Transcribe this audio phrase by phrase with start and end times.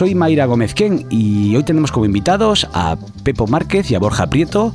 [0.00, 4.28] Soy Mayra Gómez Ken y hoy tenemos como invitados a Pepo Márquez y a Borja
[4.28, 4.72] Prieto,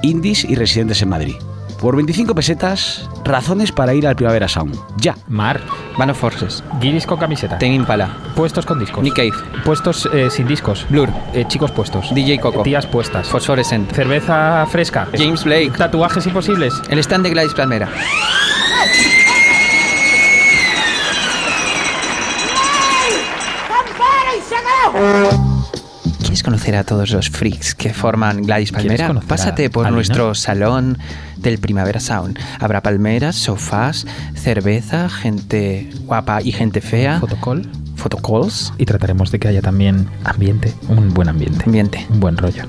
[0.00, 1.34] indies y residentes en Madrid.
[1.78, 4.74] Por 25 pesetas, razones para ir al Primavera Sound.
[4.96, 5.14] Ya.
[5.28, 5.60] Mar,
[5.98, 7.58] Band of Forces, guiris con camiseta.
[7.58, 9.04] Ten Impala, Puestos con discos.
[9.04, 9.32] Nick Cave,
[9.62, 10.86] Puestos eh, sin discos.
[10.88, 12.06] Blur, Eh, chicos puestos.
[12.14, 13.28] DJ Coco, Tías puestas.
[13.28, 15.06] Phosphorescent, Cerveza fresca.
[15.14, 16.72] James Blake, Tatuajes imposibles.
[16.88, 17.90] el stand de Gladys Palmera.
[26.20, 29.12] ¿Quieres conocer a todos los freaks que forman Gladys Palmera?
[29.26, 30.98] Pásate por nuestro salón
[31.36, 32.38] del Primavera Sound.
[32.60, 37.68] Habrá palmeras, sofás, cerveza, gente guapa y gente fea, Fotocall.
[37.96, 40.72] photocalls, Y trataremos de que haya también ambiente.
[40.88, 41.64] Un buen ambiente.
[41.66, 42.06] ambiente.
[42.10, 42.64] Un buen rollo.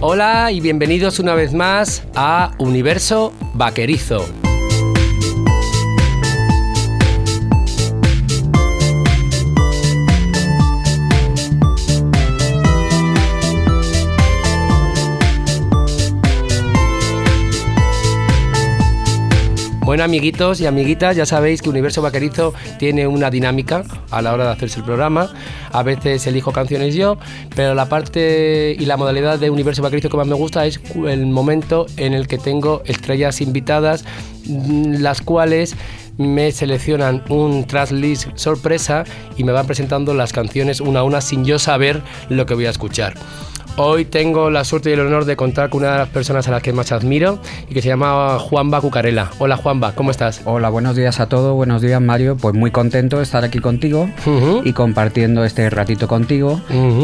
[0.00, 4.26] Hola y bienvenidos una vez más a Universo Vaquerizo.
[19.84, 24.44] Bueno, amiguitos y amiguitas, ya sabéis que Universo Vaquerizo tiene una dinámica a la hora
[24.44, 25.30] de hacerse el programa.
[25.72, 27.18] A veces elijo canciones yo,
[27.54, 31.26] pero la parte y la modalidad de Universo Vaquerizo que más me gusta es el
[31.26, 34.06] momento en el que tengo estrellas invitadas,
[34.46, 35.76] mm, las cuales
[36.16, 39.04] me seleccionan un tracklist sorpresa
[39.36, 42.64] y me van presentando las canciones una a una sin yo saber lo que voy
[42.64, 43.14] a escuchar.
[43.76, 46.52] Hoy tengo la suerte y el honor de contar con una de las personas a
[46.52, 49.32] las que más admiro y que se llama Juanba Cucarela.
[49.38, 50.42] Hola Juanba, ¿cómo estás?
[50.44, 54.08] Hola, buenos días a todos, buenos días Mario, pues muy contento de estar aquí contigo
[54.62, 56.60] y compartiendo este ratito contigo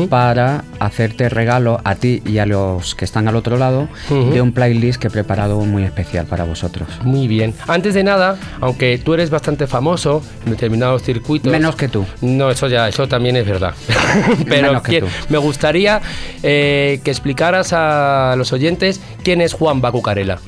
[0.09, 4.53] para hacerte regalo a ti y a los que están al otro lado de un
[4.53, 6.89] playlist que he preparado muy especial para vosotros.
[7.03, 7.53] Muy bien.
[7.67, 11.50] Antes de nada, aunque tú eres bastante famoso en determinados circuitos.
[11.50, 12.06] Menos que tú.
[12.21, 13.75] No, eso ya, eso también es verdad.
[14.49, 15.06] Pero Menos que tú.
[15.31, 16.00] me gustaría
[16.44, 20.38] eh, que explicaras a los oyentes quién es Juan Bacucarela.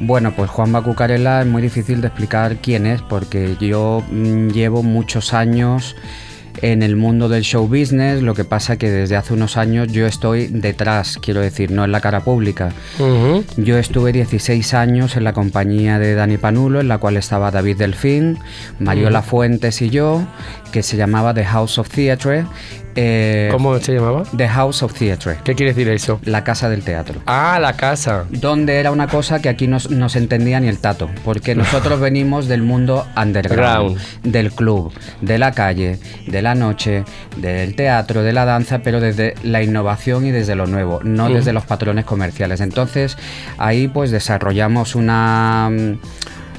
[0.00, 4.82] Bueno, pues Juan Bacucarela es muy difícil de explicar quién es porque yo mm, llevo
[4.82, 5.94] muchos años
[6.62, 10.06] en el mundo del show business, lo que pasa que desde hace unos años yo
[10.06, 12.72] estoy detrás, quiero decir, no en la cara pública.
[13.56, 17.78] Yo estuve 16 años en la compañía de Dani Panulo, en la cual estaba David
[17.78, 18.38] Delfín,
[18.78, 20.22] Mariola Fuentes y yo,
[20.74, 22.46] que se llamaba The House of Theatre.
[22.96, 24.24] eh, ¿Cómo se llamaba?
[24.36, 26.18] The House of Theatre, ¿Qué quiere decir eso?
[26.24, 27.20] la casa del teatro.
[27.26, 28.24] Ah, la casa.
[28.30, 32.00] Donde era una cosa que aquí no no se entendía ni el tato, porque nosotros
[32.00, 34.00] venimos del mundo underground, Ground.
[34.24, 37.04] del club, de la calle, de la noche,
[37.36, 41.52] del teatro, de la danza, pero desde la innovación y desde lo nuevo, no desde
[41.52, 42.60] los patrones comerciales.
[42.60, 43.16] Entonces
[43.58, 45.70] ahí pues desarrollamos una...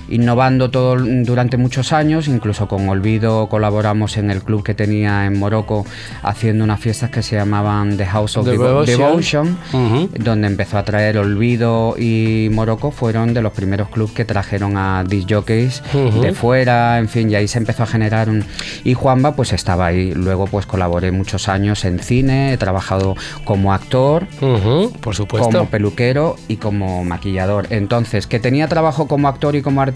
[0.09, 5.39] Innovando todo durante muchos años, incluso con Olvido colaboramos en el club que tenía en
[5.39, 5.85] Morocco
[6.23, 8.97] haciendo unas fiestas que se llamaban The House of Devo- Devotion.
[8.97, 10.09] Devotion, Ujú.
[10.23, 15.03] donde empezó a traer Olvido y Morocco fueron de los primeros clubes que trajeron a
[15.07, 16.21] disc jockeys Ujú.
[16.21, 18.43] de fuera, en fin, y ahí se empezó a generar un...
[18.83, 23.73] Y Juanba pues estaba ahí, luego pues colaboré muchos años en cine, he trabajado como
[23.73, 25.49] actor, Ujú, por supuesto.
[25.49, 27.67] como peluquero y como maquillador.
[27.69, 29.94] Entonces, que tenía trabajo como actor y como artista,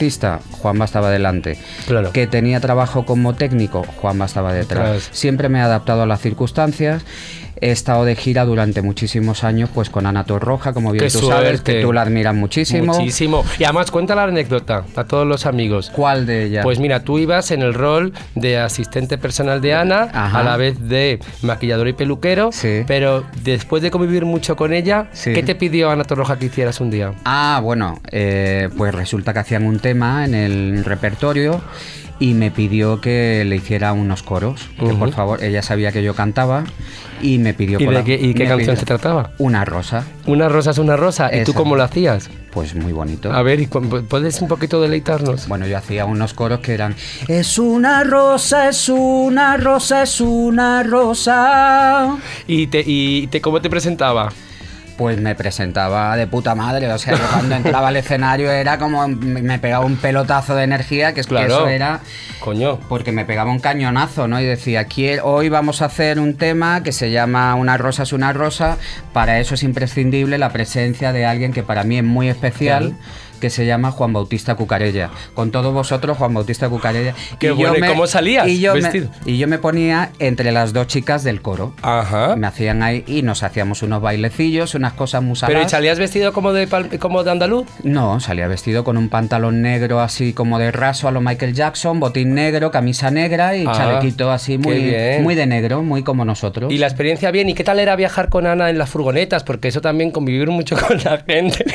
[0.51, 1.57] Juanba estaba delante.
[1.87, 2.11] Claro.
[2.11, 4.69] Que tenía trabajo como técnico, Juanba estaba detrás.
[4.69, 5.09] Detrás.
[5.11, 7.03] Siempre me he adaptado a las circunstancias.
[7.61, 11.27] He estado de gira durante muchísimos años, pues con Ana Torroja, como bien Qué tú
[11.27, 12.93] sabes, que tú la admiras muchísimo.
[12.93, 13.43] Muchísimo.
[13.57, 15.91] Y además cuenta la anécdota a todos los amigos.
[15.93, 16.63] ¿Cuál de ellas?
[16.63, 20.39] Pues mira, tú ibas en el rol de asistente personal de Ana, Ajá.
[20.39, 22.83] a la vez de maquillador y peluquero, Sí.
[22.87, 25.33] pero después de convivir mucho con ella, Sí.
[25.33, 27.13] ¿qué te pidió Ana Torroja que hicieras un día?
[27.25, 31.61] Ah, bueno, eh, pues resulta que hacían un tema en el repertorio
[32.19, 34.69] y me pidió que le hiciera unos coros.
[34.77, 34.99] Que Ujú.
[34.99, 36.63] por favor, ella sabía que yo cantaba
[37.21, 39.31] y me pidió ¿Y de qué, y qué canción se trataba?
[39.37, 40.05] Una rosa.
[40.25, 41.29] Una rosa es una rosa.
[41.35, 42.29] ¿Y tú cómo lo hacías?
[42.51, 43.31] Pues muy bonito.
[43.31, 45.47] A ver, ¿y cu- ¿puedes un poquito deleitarnos?
[45.47, 46.95] Bueno, yo hacía unos coros que eran
[47.27, 52.17] Es una rosa, es una rosa, es una rosa.
[52.47, 54.29] ¿Y, te, y te, cómo te presentaba?
[54.99, 59.07] Pues me presentaba de puta madre, o sea, yo cuando entraba al escenario era como
[59.07, 61.59] me pegaba un pelotazo de energía, que es que Claro.
[61.59, 62.01] eso era
[62.41, 62.81] Coño.
[62.89, 64.41] porque me pegaba un cañonazo, ¿no?
[64.41, 68.11] Y decía, "Quiero- hoy vamos a hacer un tema que se llama Una rosa es
[68.11, 68.75] una rosa.
[69.13, 72.93] Para eso es imprescindible la presencia de alguien que para mí es muy especial,
[73.39, 75.09] que se llama Juan Bautista Cucarella.
[75.33, 77.13] Con todos vosotros, Juan Bautista Cucarella.
[77.39, 80.73] Qué yo bueno, ¿y cómo salías y yo me- y yo me ponía entre las
[80.73, 81.73] dos chicas del coro.
[81.81, 82.35] Ajá.
[82.35, 86.33] Me hacían ahí y nos hacíamos unos bailecillos, unas cosas muy Pero ¿y salías vestido
[86.33, 86.67] como de,
[86.99, 87.67] como de andaluz?
[87.83, 91.99] No, salía vestido con un pantalón negro así como de raso a lo Michael Jackson,
[91.99, 96.71] botín negro, camisa negra y Ah, chalequito así muy, muy de negro, muy como nosotros.
[96.71, 97.49] Y la experiencia bien.
[97.49, 99.43] ¿Y qué tal era viajar con Ana en las furgonetas?
[99.43, 101.65] Porque eso también convivir mucho con la gente.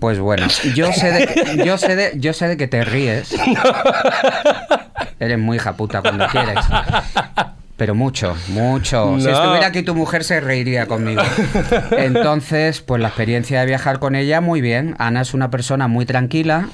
[0.00, 3.34] Pues bueno, yo sé de que, yo sé de, yo sé de que te ríes.
[5.18, 6.58] Eres muy hija puta cuando quieres.
[7.76, 9.16] Pero mucho, mucho.
[9.18, 9.32] Si No.
[9.32, 11.20] estuviera aquí tu mujer se reiría conmigo.
[11.98, 14.94] Entonces, pues la experiencia de viajar con ella, muy bien.
[14.98, 16.68] Ana es una persona muy tranquila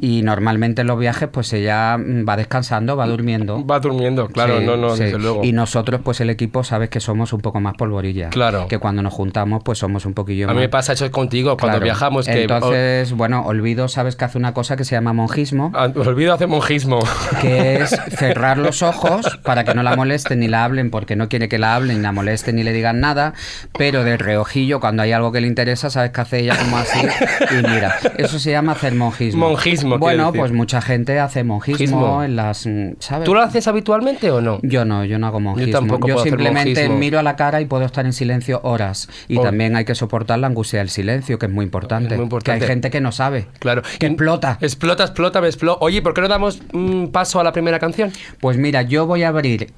[0.00, 3.64] y normalmente en los viajes, pues ella mm, va descansando, va durmiendo.
[3.66, 5.04] Va durmiendo, claro, Sí, no, no, sí.
[5.04, 5.44] desde luego.
[5.44, 8.28] Y nosotros, pues el equipo, sabes que somos un poco más polvorilla.
[8.30, 8.68] Claro.
[8.68, 10.54] Que cuando nos juntamos, pues somos un poquillo A más.
[10.56, 11.84] mí me pasa eso contigo cuando Claro.
[11.84, 12.26] viajamos.
[12.26, 15.90] Que, Entonces, bueno, Olvido, sabes que hace una cosa que se llama monjismo, oh, ah,
[15.96, 17.00] olvido hacer monjismo.
[17.40, 21.28] que es cerrar los ojos para que no la molesten ni la hablen, porque no
[21.28, 23.32] quiere que la hablen, ni la molesten ni le digan nada,
[23.78, 26.98] pero de reojillo, cuando hay algo que le interesa, sabes que hace ella como así
[27.00, 27.94] y mira.
[28.18, 29.48] Eso se llama hacer monjismo.
[29.48, 30.40] Monjismo, Bueno, decir.
[30.40, 33.24] pues mucha gente hace monjismo en las, mm, ¿sabes?
[33.24, 34.58] ¿Tú lo haces habitualmente o no?
[34.62, 35.72] Yo no, yo no hago monjismo.
[35.72, 36.98] tampoco puedo hacer simplemente monjismo.
[36.98, 39.08] miro a la cara y puedo estar en silencio horas.
[39.28, 39.42] Y Oh.
[39.42, 42.14] también hay que soportar la angustia del silencio, que es muy importante.
[42.14, 42.58] Es muy importante.
[42.58, 43.46] Que hay gente que no sabe.
[43.58, 43.82] Claro.
[43.98, 44.58] Que explota.
[44.60, 45.78] Explota, explota, me explota.
[45.80, 48.12] Oye, ¿por qué no damos un paso a la primera canción?
[48.40, 49.72] Pues mira, yo voy a abrir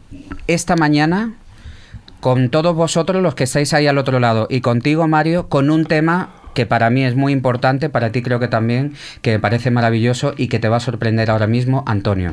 [0.56, 1.34] esta mañana
[2.20, 5.84] con todos vosotros los que estáis ahí al otro lado y contigo, Mario, con un
[5.84, 9.70] tema que para mí es muy importante, para ti creo que también, que me parece
[9.70, 12.32] maravilloso y que te va a sorprender ahora mismo, Antonio.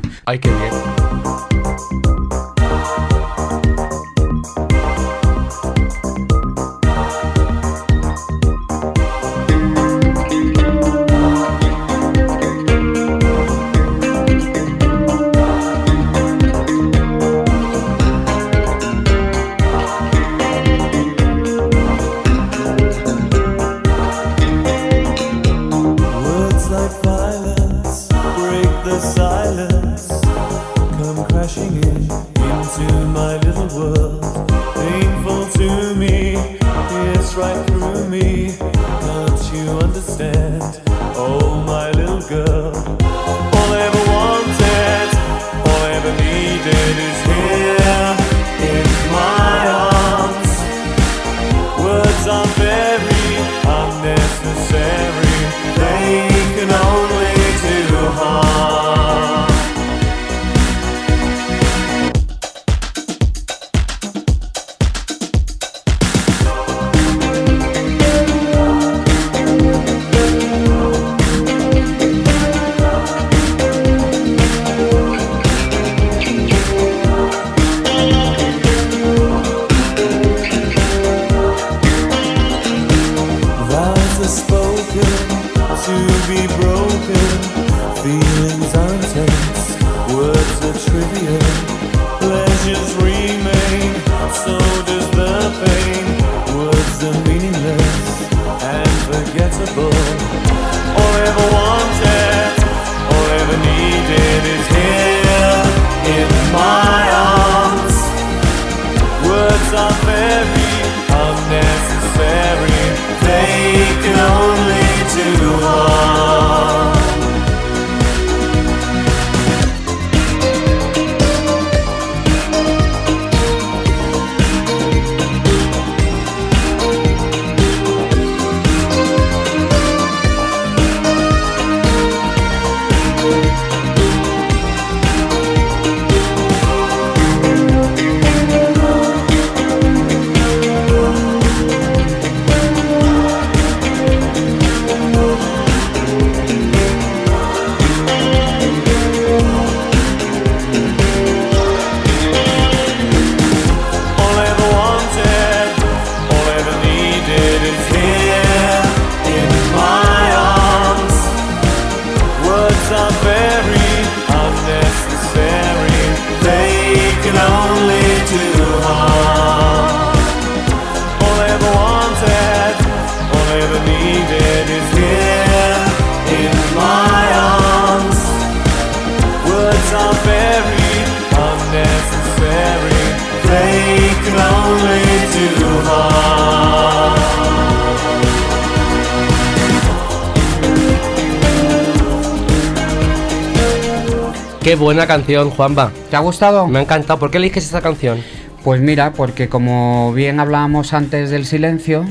[194.84, 195.92] Buena canción, Juanba.
[196.10, 196.68] ¿Te ha gustado?
[196.68, 197.18] Me ha encantado.
[197.18, 198.20] ¿Por qué eliges esta canción?
[198.64, 202.06] Pues mira, porque como bien hablábamos antes del silencio,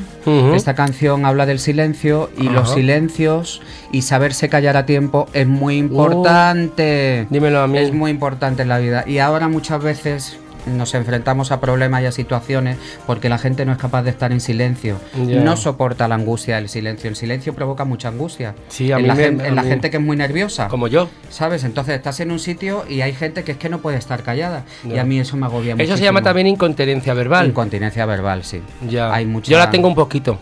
[0.55, 5.77] esta canción habla del silencio y los silencios y saberse callar a tiempo es muy
[5.77, 7.27] importante.
[7.31, 7.79] Dímelo a mí.
[7.79, 9.05] Es muy importante en la vida.
[9.07, 12.77] Y ahora muchas veces nos enfrentamos a problemas y a situaciones
[13.07, 14.99] porque la gente no es capaz de estar en silencio.
[15.17, 17.11] No soporta la angustia del silencio.
[17.11, 18.55] El silencio provoca mucha angustia.
[18.69, 20.69] Sí, a en mí la, me- gen- a en la gente que es muy nerviosa.
[20.69, 21.09] Como yo.
[21.31, 21.65] ¿Sabes?
[21.65, 24.65] Entonces estás en un sitio y hay gente que es que no puede estar callada.
[24.85, 25.85] Y a mí eso me agobia mucho.
[25.85, 27.47] Eso se llama también incontinencia verbal.
[27.49, 28.63] Incontinencia verbal, sí.
[28.89, 29.13] ya.
[29.13, 29.51] Hay mucha...
[29.51, 30.39] Yo la tengo un poquito.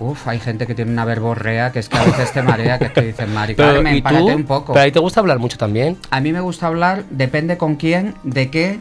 [0.00, 2.86] Uf, hay gente que tiene una verborrea que es que a veces te marea, que
[2.86, 4.04] es que dices, Mari, Pero, Carmen, ¿y tú?
[4.04, 4.72] párate un poco.
[4.72, 5.96] Pero a ti te gusta hablar mucho también.
[6.10, 8.80] A mí me gusta hablar, depende con quién, de qué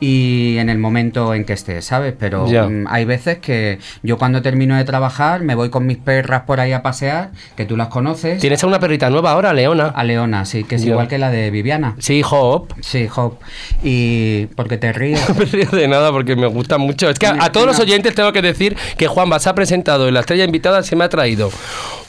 [0.00, 2.14] y en el momento en que esté, ¿sabes?
[2.18, 6.42] Pero mm, hay veces que yo cuando termino de trabajar me voy con mis perras
[6.42, 8.40] por ahí a pasear, que tú las conoces.
[8.40, 9.88] Tienes a una perrita nueva ahora, Leona.
[9.88, 11.94] A Leona, sí, que es igual que la de Viviana.
[11.98, 12.72] Sí, Hop.
[12.80, 13.38] Sí, Hop.
[13.82, 15.20] Y porque te ríes.
[15.30, 17.08] No me río de nada porque me gusta mucho.
[17.08, 20.08] Es que a, a todos los oyentes tengo que decir que Juan se ha presentado
[20.08, 21.50] en la estrella invitada, se me ha traído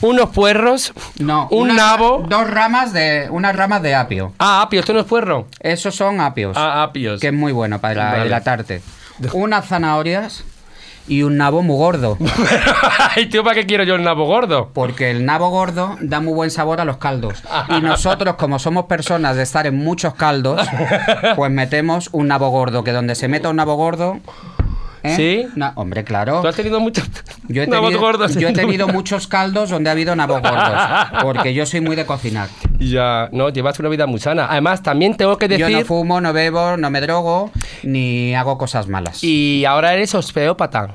[0.02, 2.24] unos puerros, No, un nabo.
[2.28, 3.28] Dos ramas de.
[3.30, 4.32] Unas ramas de apio.
[4.38, 5.46] Ah, apio, esto no es puerro.
[5.60, 6.56] Esos son apios.
[6.56, 7.20] Ah, apios.
[7.20, 8.26] que es muy bueno para Vale.
[8.26, 8.80] hidratarte.
[9.34, 10.44] Unas zanahorias
[11.08, 12.16] y un nabo muy gordo.
[13.16, 14.70] Ay, tío, ¿para qué quiero yo el nabo gordo?
[14.72, 17.42] Porque el nabo gordo da muy buen sabor a los caldos.
[17.68, 20.60] Y nosotros, como somos personas de estar en muchos caldos,
[21.36, 22.84] pues metemos un nabo gordo.
[22.84, 24.20] Que donde se meta un nabo gordo.
[25.02, 25.14] ¿Eh?
[25.16, 25.46] ¿Sí?
[25.56, 26.40] Na- hombre, claro.
[26.42, 27.08] Tú has tenido muchos
[27.48, 28.34] Yo he tenido, gordos.
[28.36, 30.78] yo he tenido muchos caldos donde ha habido nabos gordos.
[31.22, 32.48] Porque yo soy muy de cocinar.
[32.78, 34.46] Ya, no, llevas una vida muy sana.
[34.50, 35.66] Además, también tengo que decir.
[35.68, 37.50] Yo no fumo, no bebo, no me drogo,
[37.82, 39.22] ni hago cosas malas.
[39.22, 40.94] Y ahora eres osteópata.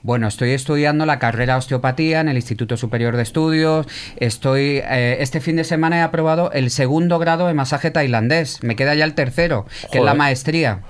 [0.00, 3.86] Bueno, estoy estudiando la carrera de osteopatía en el Instituto Superior de Estudios.
[4.16, 8.62] Estoy eh, este fin de semana he aprobado el segundo grado de masaje tailandés.
[8.62, 10.82] Me queda ya el tercero, que es la maestría.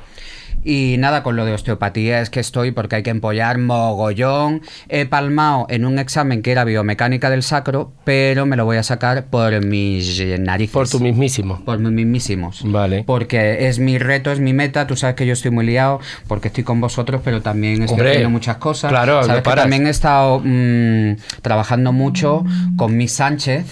[0.65, 4.63] Y nada, con lo de osteopatía es que estoy porque hay que empollar mogollón.
[4.89, 8.83] He palmado en un examen que era biomecánica del sacro, pero me lo voy a
[8.83, 10.73] sacar por mis narices.
[10.73, 11.65] Por tu mismísimo.
[11.65, 12.63] Por mis mismísimos.
[12.65, 13.05] Vale.
[13.07, 14.87] Porque es mi reto, es mi meta.
[14.87, 18.11] Tú sabes que yo estoy muy liado porque estoy con vosotros, pero también estoy Hombre,
[18.11, 18.91] haciendo muchas cosas.
[18.91, 22.45] claro, Sabes que también he estado mm, trabajando mucho
[22.77, 23.65] con Miss Sánchez.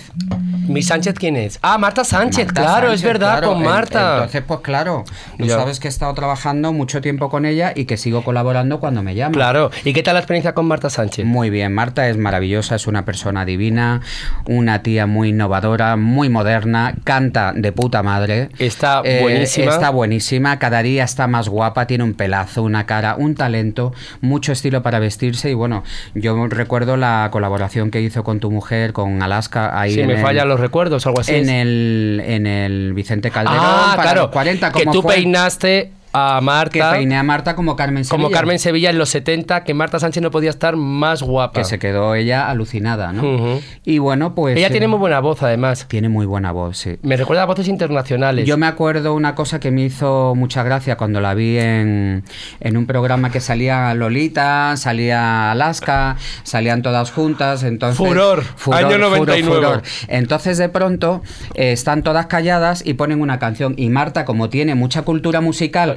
[0.69, 1.59] ¿Mi Sánchez quién es?
[1.63, 3.53] Ah, Marta Sánchez, Marta claro, es verdad, claro.
[3.53, 4.15] con Marta.
[4.15, 5.05] Entonces, pues claro,
[5.39, 9.03] tú sabes que he estado trabajando mucho tiempo con ella y que sigo colaborando cuando
[9.03, 9.33] me llama.
[9.35, 9.71] Claro.
[9.85, 11.25] ¿Y qué tal la experiencia con Marta Sánchez?
[11.25, 14.01] Muy bien, Marta es maravillosa, es una persona divina,
[14.47, 18.51] una tía muy innovadora, muy moderna, canta de puta madre.
[18.59, 19.71] Está buenísima.
[19.73, 24.53] Está buenísima, cada día está más guapa, tiene un pelazo, una cara, un talento, mucho
[24.53, 25.83] estilo para vestirse y bueno,
[26.15, 30.15] yo recuerdo la colaboración que hizo con tu mujer, con Alaska, ahí Si en me
[30.15, 31.35] el- fallan los recuerdos algo así.
[31.35, 31.49] en es.
[31.51, 34.23] el, en el Vicente Calderón ah, para claro.
[34.23, 38.23] los 40, que tú fue, peinaste a que Marta peiné a Marta como Carmen Sevilla.
[38.25, 41.61] como Carmen Sevilla en los 70, que Marta Sánchez no podía estar más guapa.
[41.61, 43.61] que se quedó ella alucinada, ¿no?
[43.85, 45.87] Y bueno, pues Ella eh, tiene muy buena voz, además.
[45.89, 46.97] tiene muy buena voz, sí.
[47.03, 48.47] Me recuerda a voces internacionales.
[48.47, 52.25] Yo me acuerdo una cosa que me hizo mucha gracia cuando la vi en,
[52.61, 57.97] en un programa que salía Lolita, salía Alaska, salían todas juntas, entonces...
[57.97, 58.43] Furor,
[58.73, 59.83] año 99.
[60.09, 61.23] Entonces de pronto
[61.55, 65.97] eh, están todas calladas y ponen una canción y Marta, como tiene mucha cultura musical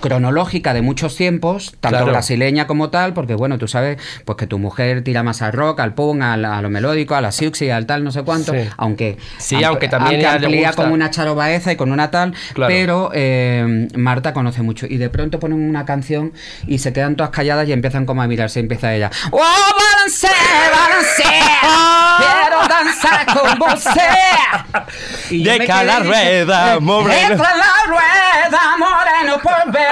[0.00, 2.12] cronológica de muchos tiempos, tanto Claro.
[2.12, 5.80] brasileña como tal, porque bueno, tú sabes pues que tu mujer tira más al rock,
[5.80, 8.68] al punk, al- a, lo melódico, a la siuxi, al tal, no sé cuánto, Sí.
[8.76, 12.10] aunque Sí, aunque también a ella le amplía con una Charo Baeza y con una
[12.10, 12.68] tal, Claro.
[12.72, 14.86] pero eh, Marta conoce mucho.
[14.86, 16.32] Y de pronto ponen una canción
[16.66, 18.60] y se quedan todas calladas y empiezan como a mirarse.
[18.60, 19.10] Y empieza ella.
[19.30, 20.28] ¡Oh, balance,
[20.72, 21.22] balance!
[22.18, 23.56] ¡Quiero danzar con
[25.30, 27.28] yo Deja la rueda, eh, moreno.
[27.30, 29.85] Deja la rueda, moreno, por ver.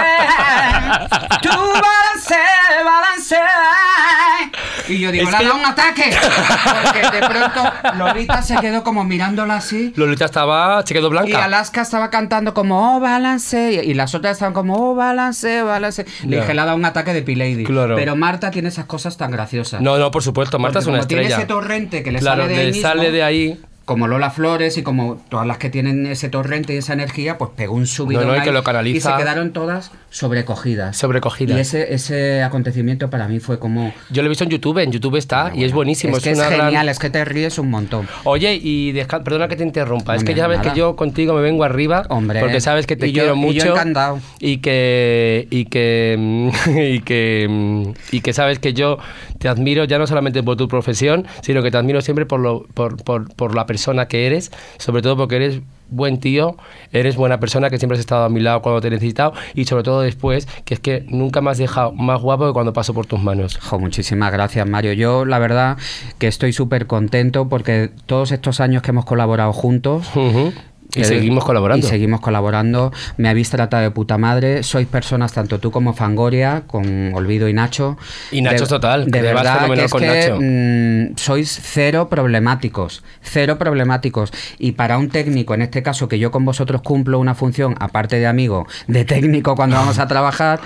[1.42, 2.34] Tú balance,
[2.84, 3.36] balance.
[4.88, 6.10] Y yo digo, le ha que- dado un ataque.
[6.84, 9.92] Porque de pronto Lolita se quedó como mirándola así.
[9.96, 11.44] Lolita estaba, se quedó Y blanca.
[11.44, 13.72] Alaska estaba cantando como, oh, balance.
[13.84, 16.04] Y, y las otras estaban como, oh, balance, balance.
[16.24, 16.42] Le Ya.
[16.42, 17.64] dije, le ha dado un ataque de P-Lady.
[17.64, 17.96] Claro.
[17.96, 19.80] Pero Marta tiene esas cosas tan graciosas.
[19.80, 21.38] No, no, por supuesto, Marta Porque es una como tiene estrella.
[21.42, 23.60] ese torrente que le claro, sale de ahí le mismo, sale de ahí.
[23.84, 27.50] Como Lola Flores y como todas las que tienen ese torrente y esa energía, pues
[27.54, 29.10] pegó un subidón No, no, y ahí que lo canaliza.
[29.10, 30.96] y se quedaron todas sobrecogidas.
[30.96, 31.56] Sobrecogidas.
[31.56, 33.92] Y ese, ese acontecimiento para mí fue como...
[34.10, 36.16] Yo lo he visto en YouTube, en YouTube está y es buenísimo.
[36.16, 38.06] Es que es, una gran- genial, es que te ríes un montón.
[38.22, 40.62] Oye, y deja- perdona que te interrumpa, es que ya nada.
[40.62, 42.38] que yo contigo me vengo arriba, Hombre.
[42.38, 44.20] porque sabes que te yo- quiero y yo mucho encantado.
[44.38, 46.52] y que y que
[46.94, 48.98] y que y que sabes que yo
[49.38, 52.62] te admiro ya no solamente por tu profesión, sino que te admiro siempre por, lo,
[52.74, 56.56] por, por, por la persona que eres, sobre todo porque eres buen tío,
[56.92, 59.64] eres buena persona, que siempre has estado a mi lado cuando te he necesitado y
[59.64, 62.94] sobre todo después, que es que nunca me has dejado más guapo que cuando paso
[62.94, 63.58] por tus manos.
[63.58, 64.92] Jo, muchísimas gracias, Mario.
[64.92, 65.76] Yo, la verdad,
[66.18, 70.08] que estoy súper contento porque todos estos años que hemos colaborado juntos.
[70.94, 71.86] Y seguimos colaborando.
[71.86, 72.92] Y seguimos colaborando.
[73.16, 74.62] Me habéis tratado de puta madre.
[74.62, 77.96] Sois personas, tanto tú como Fangoria, con Olvido y Nacho.
[78.30, 80.38] Y Nacho de, total, De verdad que es con que Nacho.
[80.40, 83.02] mm, sois cero problemáticos.
[83.22, 84.32] Cero problemáticos.
[84.58, 88.18] Y para un técnico, en este caso, que yo con vosotros cumplo una función, aparte
[88.18, 90.60] de amigo, de técnico cuando vamos a trabajar.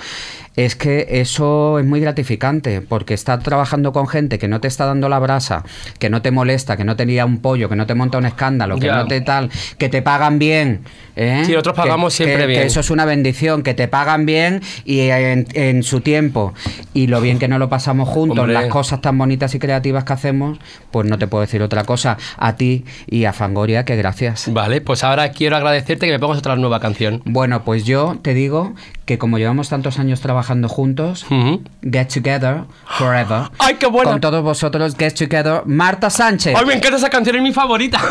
[0.59, 4.87] Es que eso es muy gratificante, porque estar trabajando con gente que no te está
[4.87, 5.63] dando la brasa,
[6.01, 8.27] que no te molesta, que no te lía un pollo, que no te monta un
[8.27, 10.81] escándalo, que no te tal, que te pagan bien.
[11.15, 11.43] ¿eh?
[11.47, 12.61] Sí, nosotros pagamos Que- siempre que- bien.
[12.63, 16.55] Que eso es una bendición, que te pagan bien y en, en su tiempo.
[16.93, 18.55] Y lo bien que nos lo pasamos juntos, Hombre.
[18.55, 20.59] las cosas tan bonitas y creativas que hacemos,
[20.91, 22.17] pues no te puedo decir otra cosa.
[22.37, 24.53] A ti y a Fangoria, que gracias.
[24.53, 27.23] Vale, pues ahora quiero agradecerte que me pongas otra nueva canción.
[27.27, 28.75] Bueno, pues yo te digo
[29.05, 31.63] que como llevamos tantos años trabajando juntos, Ujú.
[31.83, 32.65] Get Together
[32.99, 33.51] Forever.
[33.59, 34.11] ¡Ay, qué buena!
[34.13, 36.55] Con todos vosotros, Get Together, Marta Sánchez.
[36.57, 37.37] ¡Ay, me encanta esa canción!
[37.37, 38.01] Es mi favorita.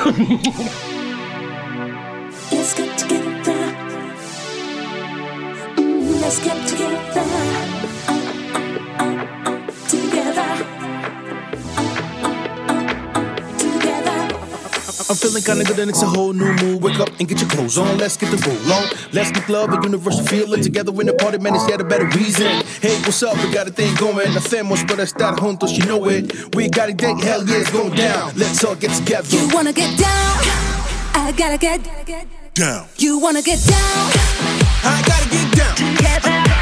[6.27, 6.66] Let's get
[15.09, 16.81] I'm feeling kinda good and it's a whole new mood.
[16.81, 17.97] Wake up and get your clothes on.
[17.97, 18.89] Let's get the roll on.
[19.13, 20.61] Let's make love a universal feeling.
[20.61, 22.47] Together in the party, man, it's yet a better reason.
[22.81, 23.37] Hey, what's up?
[23.37, 24.27] We got a thing going.
[24.33, 26.55] Hacemos para estar juntos, you know it.
[26.55, 28.33] We got a date, hell yeah, it's going down.
[28.35, 29.29] Let's all get together.
[29.29, 30.43] You wanna get down?
[31.13, 31.83] I gotta get
[32.53, 32.85] down.
[32.97, 34.11] You wanna get down?
[34.83, 36.47] I gotta get down.
[36.51, 36.56] We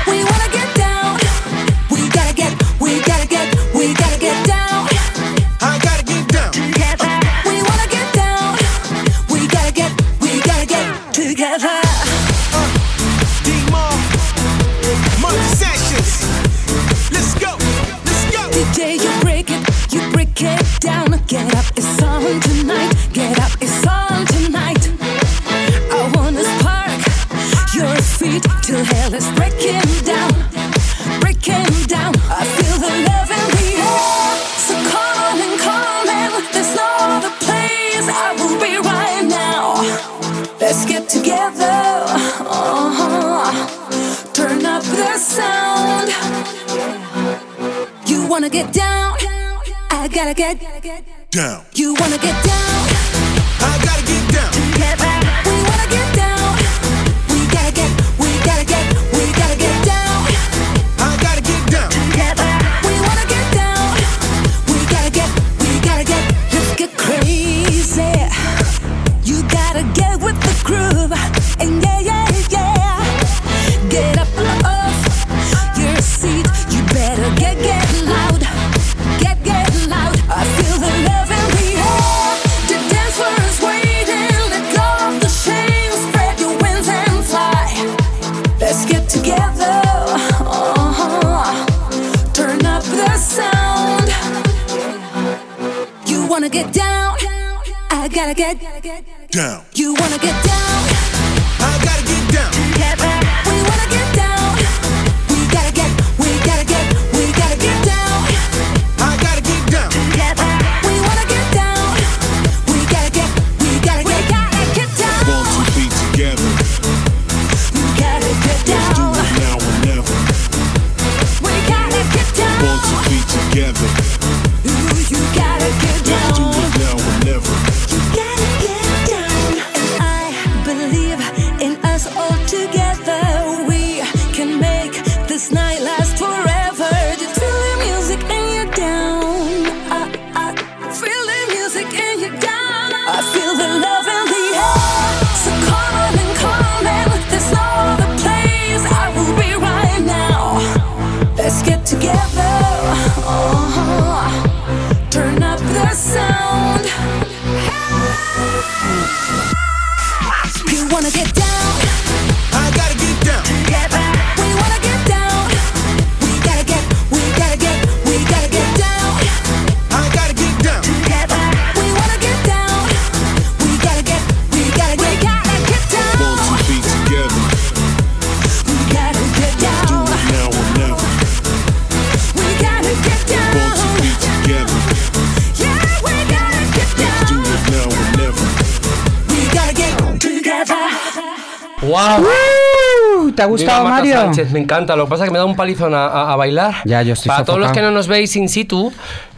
[193.45, 194.13] ha gustado, Viva Mario?
[194.15, 194.95] Sánchez, me encanta.
[194.95, 196.75] Lo que pasa es que me da un palizón a, a- a bailar.
[196.85, 198.91] Ya, yo estoy Para todos los que no nos veis in situ,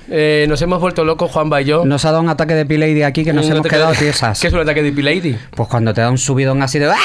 [0.10, 1.86] eh, nos hemos vuelto locos, Juanba y yo.
[1.86, 3.98] Nos ha dado un ataque de P-Lady aquí que nos Un hemos ataque quedado de-
[3.98, 4.40] tiesas.
[4.40, 5.38] ¿Qué es un ataque de P-Lady?
[5.56, 6.88] Pues cuando te da un subidón así de...
[6.88, 6.96] ¡Ah!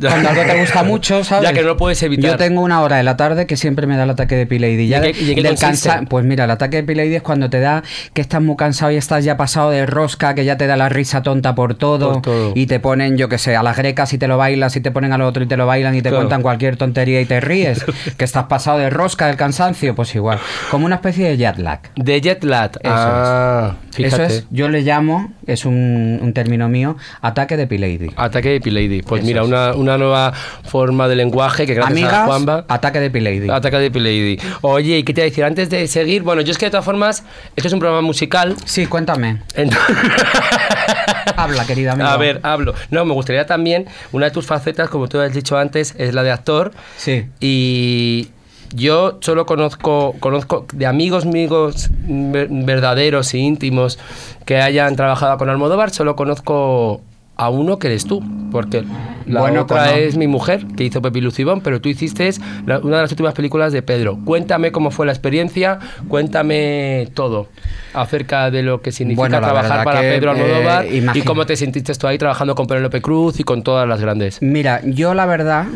[0.00, 1.48] Cuando algo te gusta mucho, ¿sabes?
[1.48, 2.30] Ya que no lo puedes evitar.
[2.32, 4.88] Yo tengo una hora de la tarde que siempre me da el ataque de P-Lady.
[4.88, 7.14] Ya ¿Y de- en qué- y qué del cansa- Pues mira, el ataque de P-Lady
[7.16, 7.82] es cuando te da
[8.14, 10.88] que estás muy cansado y estás ya pasado de rosca, que ya te da la
[10.88, 12.14] risa tonta por todo.
[12.14, 12.52] Por todo.
[12.54, 14.90] Y te ponen, yo que sé, a las grecas y te lo bailas, y te
[14.90, 16.16] ponen al otro y te lo bailan y te Claro.
[16.18, 17.84] cuentan cualquier tontería y te ríes.
[18.16, 20.38] que estás pasado de rosca del cansancio, pues igual.
[20.70, 21.80] Como una especie de jet lag.
[21.96, 22.70] De jet lag.
[22.82, 24.24] Eso ah, fíjate.
[24.24, 28.10] Eso es, yo le llamo, es un, un término mío, ataque de P-Lady.
[28.16, 29.02] Ataque de P-Lady.
[29.02, 29.48] Pues Eso mira, es.
[29.48, 30.32] una, una nueva
[30.64, 32.64] forma de lenguaje que gracias a Amigas, Juanba.
[32.68, 33.50] ataque de P-Lady.
[33.50, 34.38] Ataque de P-Lady.
[34.62, 35.44] Oye, ¿y qué te iba a decir?
[35.44, 37.24] Antes de seguir, bueno, yo es que de todas formas,
[37.56, 38.56] esto es un programa musical.
[38.64, 39.42] Sí, cuéntame.
[39.54, 39.96] entonces-
[41.36, 42.12] Habla, querida amiga.
[42.12, 42.74] A ver, hablo.
[42.90, 46.22] No, me gustaría también, una de tus facetas, como tú has dicho antes, es la
[46.22, 46.72] de actor.
[46.96, 47.26] Sí.
[47.40, 48.28] Y
[48.74, 53.98] yo solo conozco, conozco de amigos amigos ver- verdaderos e íntimos
[54.44, 57.00] que hayan trabajado con Almodóvar, solo conozco
[57.36, 58.84] a uno que eres tú, porque
[59.26, 62.30] la Bueno, otra cono- es mi mujer, que hizo Pepi Lucibón, pero tú hiciste
[62.66, 64.18] la- una de las últimas películas de Pedro.
[64.24, 67.48] Cuéntame cómo fue la experiencia, cuéntame todo
[67.94, 71.46] acerca de lo que significa Bueno, trabajar para que, Pedro Almodóvar eh, y imagina- cómo
[71.46, 74.40] te sentiste tú ahí trabajando con Penélope Cruz y con todas las grandes.
[74.42, 75.66] Mira, yo la verdad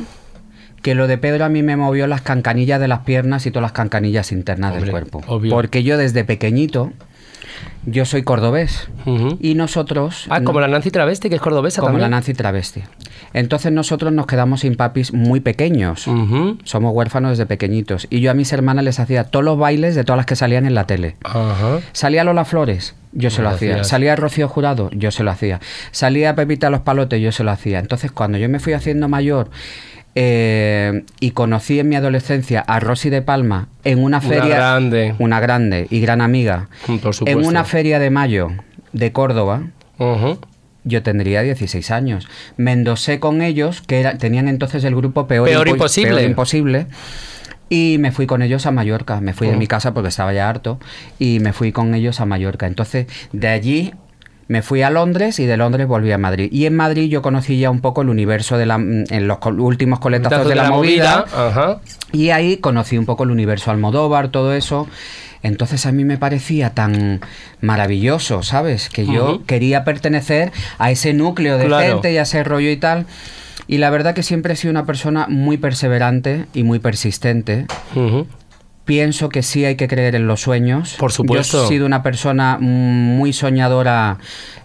[0.82, 3.62] que lo de Pedro a mí me movió las cancanillas de las piernas y todas
[3.62, 5.22] las cancanillas internas Hombre, del cuerpo.
[5.26, 5.50] obvio.
[5.50, 6.92] Porque yo desde pequeñito,
[7.86, 8.88] yo soy cordobés.
[9.40, 10.26] Y nosotros...
[10.28, 12.08] Ah, como la Nancy Travesti, que es cordobesa como la.
[12.08, 12.82] Nancy Travesti.
[13.32, 16.08] Entonces nosotros nos quedamos sin papis muy pequeños.
[16.64, 18.06] Somos huérfanos desde pequeñitos.
[18.10, 20.66] Y yo a mis hermanas les hacía todos los bailes de todas las que salían
[20.66, 21.16] en la tele.
[21.24, 21.80] Ajá.
[21.92, 23.84] Salía Lola Flores, yo se lo hacía.
[23.84, 25.60] Salía Rocío Jurado, yo se lo hacía.
[25.90, 27.78] Salía Pepita Los Palotes, yo se lo hacía.
[27.78, 29.50] Entonces, cuando yo me fui haciendo mayor
[30.18, 34.56] eh, y conocí en mi adolescencia a Rosy de Palma en una Una feria.
[34.56, 35.14] grande.
[35.18, 36.68] Una grande y gran amiga.
[36.88, 37.38] Mm, por supuesto.
[37.40, 38.48] En una feria de mayo
[38.92, 39.62] de Córdoba.
[40.84, 42.28] Yo tendría 16 años.
[42.56, 46.10] Me endosé con ellos, que era- tenían entonces el grupo Peor, Peor Impo- Imposible.
[46.16, 46.86] Peor Imposible.
[47.68, 49.20] Y me fui con ellos a Mallorca.
[49.20, 50.78] Me fui de mi casa porque estaba ya harto.
[51.18, 52.66] Y me fui con ellos a Mallorca.
[52.68, 53.94] Entonces, de allí
[54.48, 56.48] me fui a Londres y de Londres volví a Madrid.
[56.52, 58.76] Y en Madrid yo conocí ya un poco el universo de la.
[58.76, 61.24] En los últimos coletazos Tazos de la, movida.
[61.34, 61.80] Ajá.
[62.12, 64.86] Y ahí conocí un poco el universo Almodóvar, todo eso.
[65.42, 67.20] Entonces a mí me parecía tan
[67.60, 68.88] maravilloso, ¿sabes?
[68.88, 71.94] Que yo quería pertenecer a ese núcleo de Claro.
[71.94, 73.06] gente y a ese rollo y tal.
[73.68, 77.66] Y la verdad que siempre he sido una persona muy perseverante y muy persistente.
[77.94, 78.26] Ujú.
[78.86, 80.94] Pienso que sí hay que creer en los sueños.
[80.96, 81.58] Por supuesto.
[81.58, 84.18] Yo he sido una persona muy soñadora,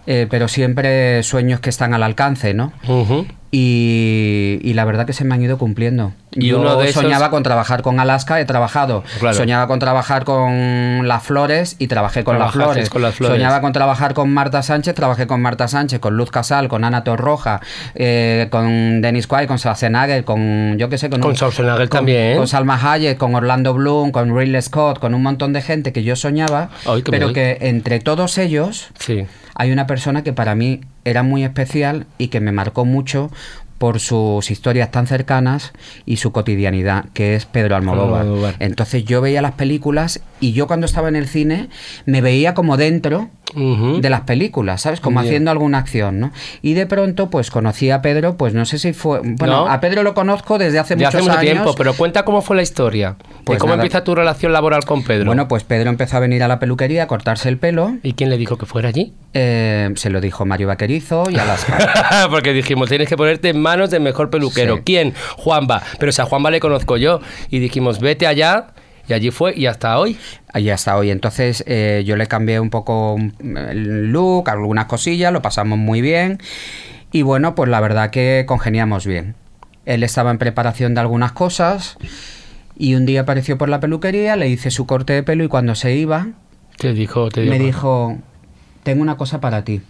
[0.06, 2.72] eh, pero siempre sueños que están al alcance, ¿no?
[2.86, 3.26] Ujú.
[3.54, 6.14] Y, y la verdad que se me han ido cumpliendo.
[6.32, 9.04] Y Yo uno de esos- soñaba con trabajar con Alaska, he trabajado.
[9.20, 9.36] Claro.
[9.36, 12.88] Soñaba con trabajar con las flores y trabajé con las flores.
[12.88, 13.36] con las flores.
[13.36, 17.04] Soñaba con trabajar con Marta Sánchez, trabajé con Marta Sánchez, con Luz Casal, con Ana
[17.04, 17.60] Torroja,
[17.94, 22.38] eh, con Dennis Quaid, con Schwarzenegger, con yo qué sé, con, Con un- con- también.
[22.38, 26.02] Con Salma Hayek, con Orlando Bloom, con Ridley Scott, con un montón de gente que
[26.02, 27.34] yo soñaba, Ay, pero bien.
[27.34, 29.26] que entre todos ellos Sí.
[29.54, 33.30] hay una persona que para mí era muy especial y que me marcó mucho
[33.82, 35.72] por sus historias tan cercanas
[36.06, 38.20] y su cotidianidad, que es Pedro Almodóvar.
[38.20, 38.54] Almodóvar.
[38.60, 41.68] Entonces yo veía las películas y yo cuando estaba en el cine
[42.06, 45.00] me veía como dentro de las películas, ¿sabes?
[45.00, 45.28] Como Bien.
[45.28, 46.32] haciendo alguna acción, ¿no?
[46.62, 49.20] Y de pronto, pues conocí a Pedro, pues no sé si fue...
[49.22, 49.68] Bueno, ¿No?
[49.70, 51.52] a Pedro lo conozco desde hace muchos hace mucho años.
[51.52, 53.16] tiempo, pero cuenta cómo fue la historia.
[53.44, 53.82] Pues y cómo nada.
[53.82, 55.26] empieza tu relación laboral con Pedro.
[55.26, 57.96] Bueno, pues Pedro empezó a venir a la peluquería a cortarse el pelo.
[58.02, 59.12] ¿Y quién le dijo que fuera allí?
[59.34, 61.66] eh, se lo dijo Mario Vaquerizo y a las...
[62.30, 64.76] Porque dijimos, tienes que ponerte en manos del mejor peluquero.
[64.76, 64.82] Sí.
[64.84, 65.14] ¿Quién?
[65.38, 65.82] Juanba.
[65.98, 67.20] Pero si a Juanba le conozco yo.
[67.48, 68.74] Y dijimos, vete allá.
[69.08, 69.54] Y allí fue.
[69.56, 70.18] Y hasta hoy.
[70.52, 71.10] Ahí hasta hoy.
[71.10, 76.38] Entonces eh, yo le cambié un poco el look, algunas cosillas, lo pasamos muy bien.
[77.12, 79.34] Y bueno, pues la verdad que congeniamos bien.
[79.86, 81.96] Él estaba en preparación de algunas cosas
[82.76, 85.74] y un día apareció por la peluquería, le hice su corte de pelo y cuando
[85.74, 86.28] se iba
[86.78, 88.18] Te dijo, te me dijo,
[88.82, 89.82] tengo una cosa para ti.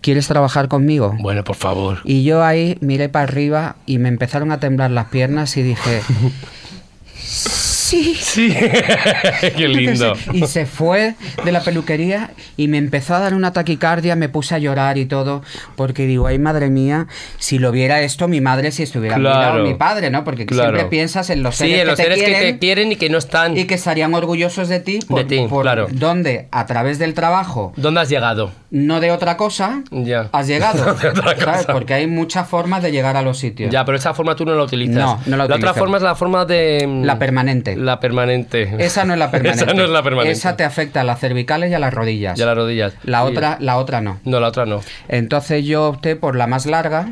[0.00, 1.14] ¿Quieres trabajar conmigo?
[1.20, 1.98] Bueno, por favor.
[2.04, 6.02] Y yo ahí miré para arriba y me empezaron a temblar las piernas y dije,
[7.88, 8.14] sí.
[8.14, 8.54] Sí.
[9.56, 10.14] Qué lindo.
[10.32, 14.54] Y se fue de la peluquería y me empezó a dar una taquicardia, me puse
[14.54, 15.42] a llorar y todo,
[15.76, 17.06] porque digo, ay madre mía,
[17.38, 19.64] si lo viera esto mi madre si estuviera a mi lado, Claro.
[19.64, 20.24] mi padre, ¿no?
[20.24, 20.70] Porque Claro.
[20.70, 22.92] siempre piensas en los Sí, seres, en los que, te seres que quieren te quieren
[22.92, 23.56] y que no están.
[23.56, 25.86] y que estarían orgullosos de ti, por, De ti, por claro.
[25.90, 28.50] donde a través del trabajo, ¿Dónde has llegado?
[28.70, 30.28] no de otra cosa, Ya.
[30.32, 30.84] has llegado.
[30.88, 31.44] No de otra ¿sabes?
[31.66, 31.72] cosa.
[31.72, 33.70] Porque hay muchas formas de llegar a los sitios.
[33.72, 34.94] Ya, pero esa forma tú no la utilizas.
[34.96, 35.74] No, no la otra utilizo.
[35.74, 36.86] forma es la forma de.
[36.86, 37.76] mm, La permanente.
[37.78, 38.74] La permanente.
[38.78, 39.64] Esa no es la permanente.
[39.64, 40.32] Esa no es la permanente.
[40.32, 42.38] Esa te afecta a las cervicales y a las rodillas.
[42.38, 42.94] Y a las rodillas.
[43.04, 44.18] La otra, la otra no.
[44.24, 44.80] No, la otra no.
[45.08, 47.10] Entonces yo opté por la más larga,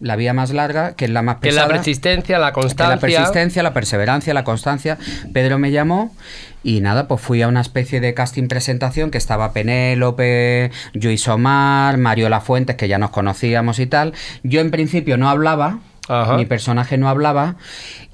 [0.00, 1.74] la vía más larga, que es la más Que es la pesada.
[1.76, 2.94] persistencia, la que constancia.
[2.94, 4.98] la persistencia, la perseverancia, la constancia.
[5.32, 6.14] Pedro me llamó
[6.62, 11.96] y nada, pues fui a una especie de casting presentación que estaba Penélope, Luis Omar,
[11.96, 14.12] Mario Lafuentes, que ya nos conocíamos y tal.
[14.42, 16.36] Yo en principio no hablaba, Ajá.
[16.36, 17.56] mi personaje no hablaba.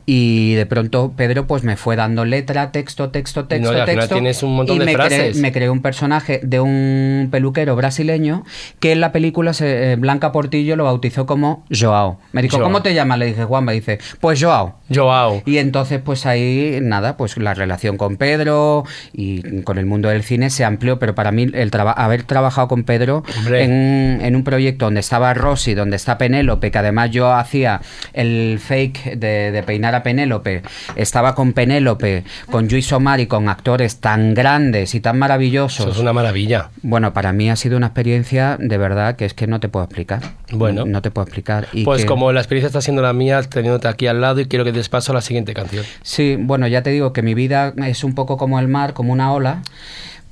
[0.04, 3.96] Y de pronto Pedro pues me fue dando letra, texto, texto, texto, y al final
[4.00, 4.14] texto.
[4.16, 5.18] tienes un montón y de me frases.
[5.30, 8.44] Creé, me creé un personaje de un peluquero brasileño
[8.80, 12.18] que en la película se- eh, Blanca Portillo lo bautizó como Joao.
[12.32, 12.68] Me dijo, Joao.
[12.68, 13.18] ¿cómo te llamas?
[13.18, 14.78] Le dije, Juan, me dice, pues Joao.
[14.92, 15.42] Joao.
[15.46, 20.22] Y entonces, pues ahí, nada, pues la relación con Pedro y con el mundo del
[20.24, 24.44] cine se amplió, pero para mí el traba- haber trabajado con Pedro en, en un
[24.44, 27.80] proyecto donde estaba Rosy, donde está Penélope, que además yo hacía
[28.12, 30.62] el fake de, de peinar a Penélope,
[30.96, 35.80] estaba con Penélope, con Luis Omar y con actores tan grandes y tan maravillosos.
[35.86, 36.70] Eso es una maravilla.
[36.82, 39.84] Bueno, para mí ha sido una experiencia de verdad que es que no te puedo
[39.84, 40.20] explicar.
[40.52, 40.84] Bueno.
[40.84, 41.68] No te puedo explicar.
[41.72, 44.46] Y Pues que- como la experiencia está siendo la mía, teniéndote aquí al lado y
[44.46, 45.84] quiero que des paso a la siguiente canción.
[46.02, 49.12] Sí, bueno, ya te digo que mi vida es un poco como el mar, como
[49.12, 49.62] una ola.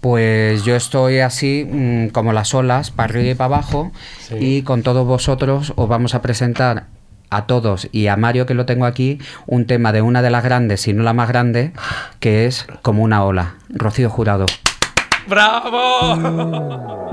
[0.00, 4.34] Pues yo estoy así mm, como las olas, para arriba y para abajo, Sí.
[4.40, 6.84] y con todos vosotros os vamos a presentar
[7.30, 10.44] a todos y a Mario que lo tengo aquí un tema de una de las
[10.44, 11.72] grandes, si no la más grande,
[12.18, 13.54] que es como una ola.
[13.68, 14.46] Rocío Jurado.
[15.26, 17.10] ¡Bravo!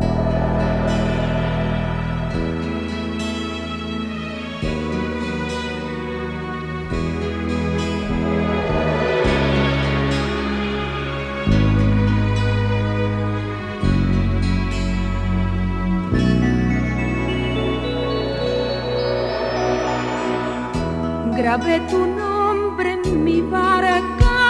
[21.47, 24.49] Grabé tu nombre en mi barca,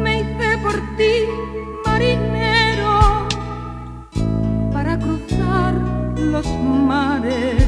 [0.00, 1.26] me hice por ti
[1.84, 3.26] marinero
[4.72, 5.74] para cruzar
[6.18, 7.65] los mares,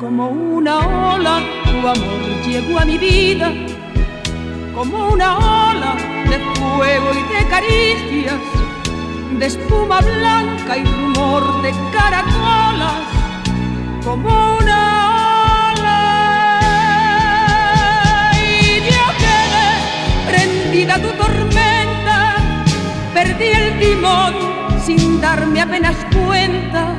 [0.00, 0.78] Como una
[1.14, 3.52] ola, tu amor llegó a mi vida,
[4.74, 5.96] como una ola
[6.28, 8.40] de fuego y de caricias,
[9.38, 13.02] de espuma blanca y rumor de caracolas,
[14.04, 14.78] como una
[15.72, 16.00] ola.
[18.38, 18.80] Y
[20.30, 22.36] prendida tu tormenta,
[23.14, 24.51] perdí el timón
[24.84, 26.94] sin darme apenas cuenta,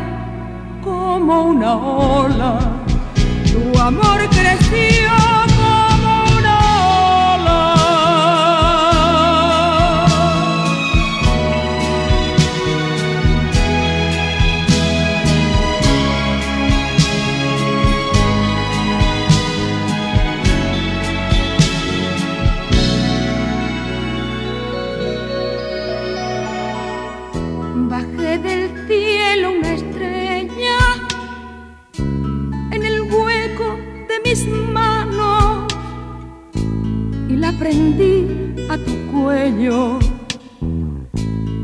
[0.82, 2.60] como una ola.
[3.52, 5.43] Tu amor creció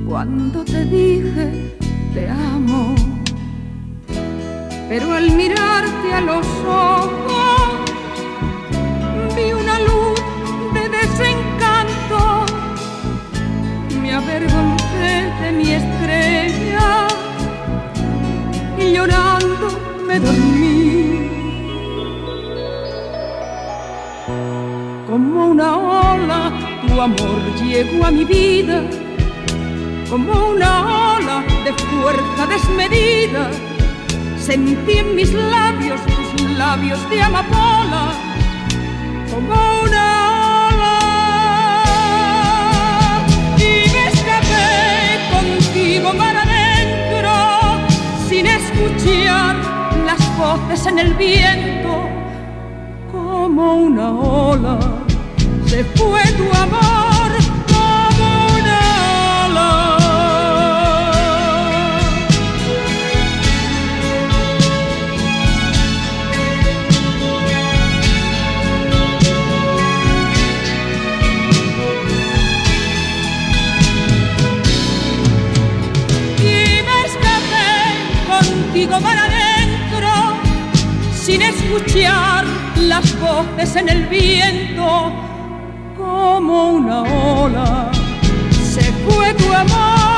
[0.08, 1.76] cuando te dije
[2.14, 2.96] te amo.
[4.90, 7.19] Pero al mirarte a los ojos
[27.84, 28.84] llegó a mi vida
[30.10, 33.50] como una ola de fuerza desmedida.
[34.38, 36.02] Sentí en mis labios
[36.36, 38.04] tus labios de amapola
[39.32, 39.54] como
[39.86, 40.06] una
[40.68, 40.98] ola.
[43.58, 44.68] Y me escapé
[45.34, 47.34] contigo mar adentro
[48.28, 49.56] sin escuchar
[50.06, 52.10] las voces en el viento
[53.10, 54.80] como una ola.
[55.66, 57.09] Se fue tu amor.
[78.98, 80.10] Para adentro
[81.14, 82.44] sin escuchar
[82.88, 85.12] las voces en el viento
[85.96, 87.92] como una ola
[88.74, 90.09] se fue tu amor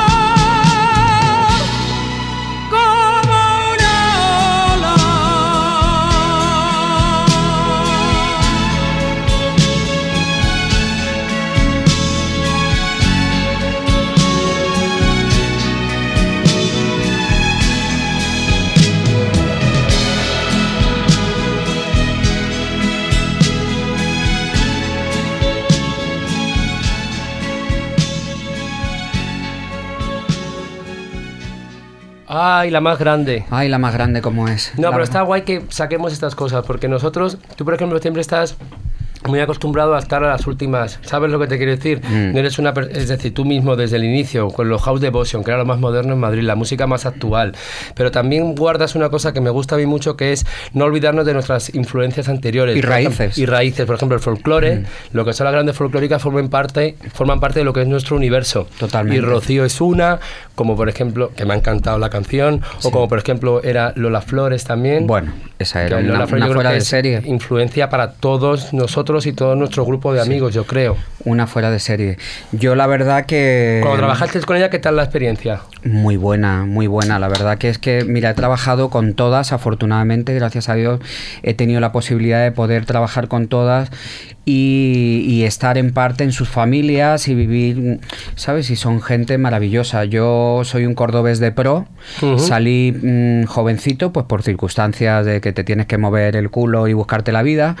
[32.62, 33.44] Ay, la más grande.
[33.50, 34.72] Ay, la más grande como es.
[34.76, 35.02] No, La pero verdad.
[35.02, 38.56] está guay que saquemos estas cosas, porque nosotros, tú por ejemplo, siempre estás
[39.28, 40.98] muy acostumbrado a estar a las últimas.
[41.02, 42.00] ¿Sabes lo que te quiero decir?
[42.08, 42.32] Mm.
[42.32, 45.50] No eres una, es decir, tú mismo desde el inicio, con los House Devotion, que
[45.50, 47.54] era lo más moderno en Madrid, la música más actual.
[47.94, 51.24] Pero también guardas una cosa que me gusta a mí mucho, que es no olvidarnos
[51.26, 52.76] de nuestras influencias anteriores.
[52.76, 53.38] Y ejemplo- raíces.
[53.38, 57.40] Y raíces, por ejemplo, el folclore, lo que son las grandes folclóricas forman parte, forman
[57.40, 58.66] parte de lo que es nuestro universo.
[58.78, 59.18] Totalmente.
[59.18, 60.18] Y Rocío es una,
[60.54, 64.20] como por ejemplo, que me ha encantado la canción, o como por ejemplo era Lola
[64.20, 65.06] Flores también.
[65.06, 67.22] Bueno, esa era Que una, Lola Flores una yo creo fuera de serie.
[67.24, 70.96] Influencia para todos nosotros y todo nuestro grupo de amigos, yo creo.
[71.24, 72.18] Una fuera de serie.
[72.52, 73.78] Yo la verdad que...
[73.82, 75.60] Cuando trabajaste con ella, ¿qué tal la experiencia?
[75.84, 77.18] Muy buena, muy buena.
[77.18, 81.00] La verdad que es que, mira, he trabajado con todas, afortunadamente, gracias a Dios,
[81.42, 83.90] he tenido la posibilidad de poder trabajar con todas
[84.44, 88.00] y, y estar en parte en sus familias y vivir,
[88.34, 88.70] ¿sabes?
[88.70, 90.04] Y son gente maravillosa.
[90.04, 91.86] Yo soy un cordobés de pro,
[92.20, 92.38] Ujú.
[92.38, 96.92] salí mm, jovencito, pues por circunstancias de que te tienes que mover el culo y
[96.92, 97.76] buscarte la vida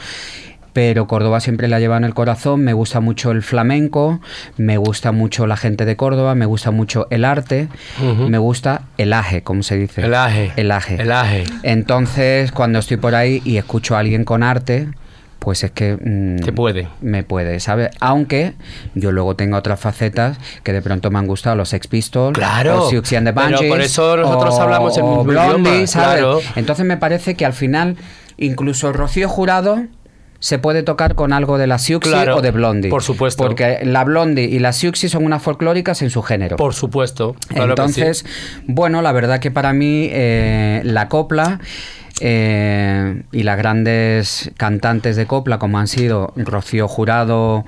[0.72, 4.20] pero Córdoba siempre la lleva en el corazón, me gusta mucho el flamenco,
[4.56, 7.68] me gusta mucho la gente de Córdoba, me gusta mucho el arte,
[8.28, 10.02] me gusta el aje, como se dice.
[10.02, 10.52] El aje.
[10.56, 11.00] El aje.
[11.00, 11.44] El aje.
[11.62, 14.88] Entonces, cuando estoy por ahí y escucho a alguien con arte,
[15.38, 15.98] pues es que...
[16.00, 16.88] mm, Te puede.
[17.00, 17.90] Me puede, ¿sabes?
[18.00, 18.54] Aunque
[18.94, 22.84] yo luego tengo otras facetas que de pronto me han gustado, los Sex Pistols, Claro.
[22.84, 26.18] o Siouxsie and the Pero por eso nosotros o- hablamos mismo Blondie, ¿sabes?
[26.20, 26.40] claro.
[26.54, 27.96] Entonces me parece que al final,
[28.38, 29.84] incluso Rocío Jurado
[30.42, 32.90] se puede tocar con algo de la Claro, o de Blondie.
[32.90, 33.44] por supuesto.
[33.44, 36.56] Porque la Blondie y la Siouxsie son unas folclóricas en su género.
[36.56, 37.36] Por supuesto.
[37.46, 38.62] claro Entonces, sí.
[38.66, 41.60] bueno, la verdad que para mí eh, la copla
[42.20, 47.64] eh, y las grandes cantantes de copla como han sido Rocío Jurado,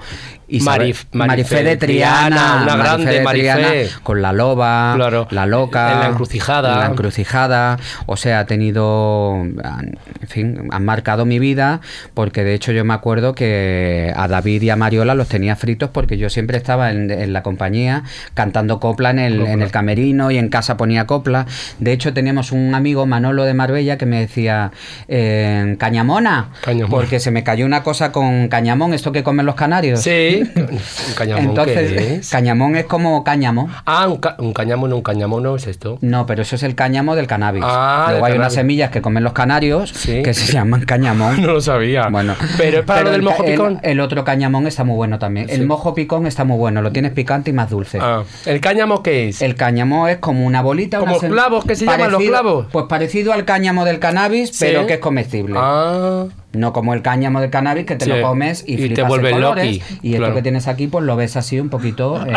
[0.48, 3.88] Marif- Marifé de Triana, una grande de Marifé.
[4.02, 5.26] con la loba, Claro.
[5.30, 6.76] la loca, En La Encrucijada.
[6.78, 11.80] La encrucijada, o sea, ha tenido, en fin, han marcado mi vida
[12.14, 15.90] porque de hecho yo me acuerdo que a David y a Mariola los tenía fritos
[15.90, 18.02] porque yo siempre estaba en, en la compañía
[18.34, 21.46] cantando copla en el, en el camerino y en casa ponía copla.
[21.78, 24.72] De hecho teníamos un amigo, Manolo de Marbella, que me decía,
[25.08, 26.90] eh, cañamona, Cañamón.
[26.90, 30.00] porque se me cayó una cosa con cañamón, esto que comen los canarios.
[30.02, 30.33] Sí.
[30.42, 32.30] Un cañamón, Entonces, ¿qué es?
[32.30, 33.68] cañamón es como cáñamo.
[33.86, 35.98] Ah, un, ca- un cañamón, un cañamón no es esto.
[36.00, 37.62] No, pero eso es el cáñamo del cannabis.
[37.66, 40.22] Ah, Luego hay unas semillas que comen los canarios Sí.
[40.22, 41.40] que se llaman cañamón.
[41.44, 42.08] No lo sabía.
[42.08, 43.80] Bueno, Pero es para lo del el- mojo picón.
[43.82, 45.48] El, otro cañamón está muy bueno también.
[45.48, 45.54] Sí.
[45.54, 47.98] El mojo picón está muy bueno, lo tienes picante y más dulce.
[48.00, 49.42] Ah, ¿El cáñamo qué es?
[49.42, 50.98] El cáñamo es como una bolita.
[50.98, 52.66] Como una clavos, ¿qué se llaman los clavos?
[52.72, 54.56] Pues parecido al cáñamo del cannabis, Sí.
[54.66, 55.54] pero que es comestible.
[55.58, 58.10] Ah, No como el cáñamo del cannabis que te Sí.
[58.10, 59.64] lo comes y, Y te flipas vuelves colores.
[59.66, 60.34] loqui, Y esto claro.
[60.34, 62.32] que tienes aquí, pues lo ves así un poquito eh,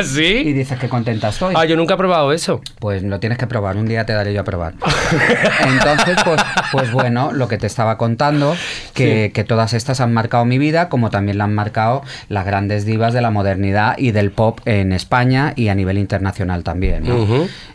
[0.00, 0.52] y ¿sí?
[0.52, 1.54] dices que contenta estoy.
[1.56, 2.60] Ah, yo nunca he probado eso.
[2.78, 4.74] Pues lo tienes que probar, un día te daré yo a probar.
[5.66, 6.40] Entonces, pues,
[6.72, 8.54] pues bueno, lo que te estaba contando,
[8.94, 9.32] que, Sí.
[9.32, 13.12] que todas estas han marcado mi vida, como también la han marcado las grandes divas
[13.14, 17.04] de la modernidad y del pop en España y a nivel internacional también.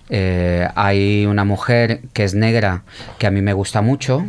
[0.09, 2.81] Eh, hay una mujer que es negra
[3.17, 4.25] que a mí me gusta mucho.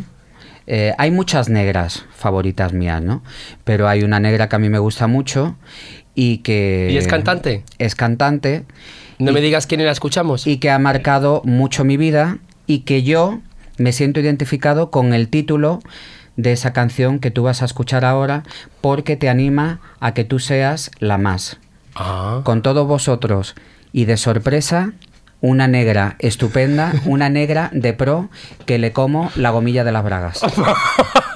[0.67, 3.23] Eh, hay muchas negras favoritas mías, ¿no?
[3.63, 5.55] Pero hay una negra que a mí me gusta mucho
[6.15, 6.89] y que...
[6.91, 7.63] ¿Y es cantante?
[7.77, 8.63] Es cantante
[9.19, 10.45] No Y- me digas quién la escuchamos.
[10.47, 12.37] y que ha marcado mucho mi vida
[12.67, 13.39] y que yo
[13.77, 15.79] me siento identificado con el título
[16.37, 18.43] de esa canción que tú vas a escuchar ahora
[18.81, 21.57] porque te anima a que tú seas la más.
[21.95, 22.41] Ah.
[22.43, 23.55] Con todos vosotros
[23.91, 24.93] y de sorpresa,
[25.41, 28.29] una negra estupenda, una negra de pro
[28.65, 30.41] que le como la gomilla de las bragas.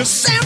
[0.00, 0.39] you say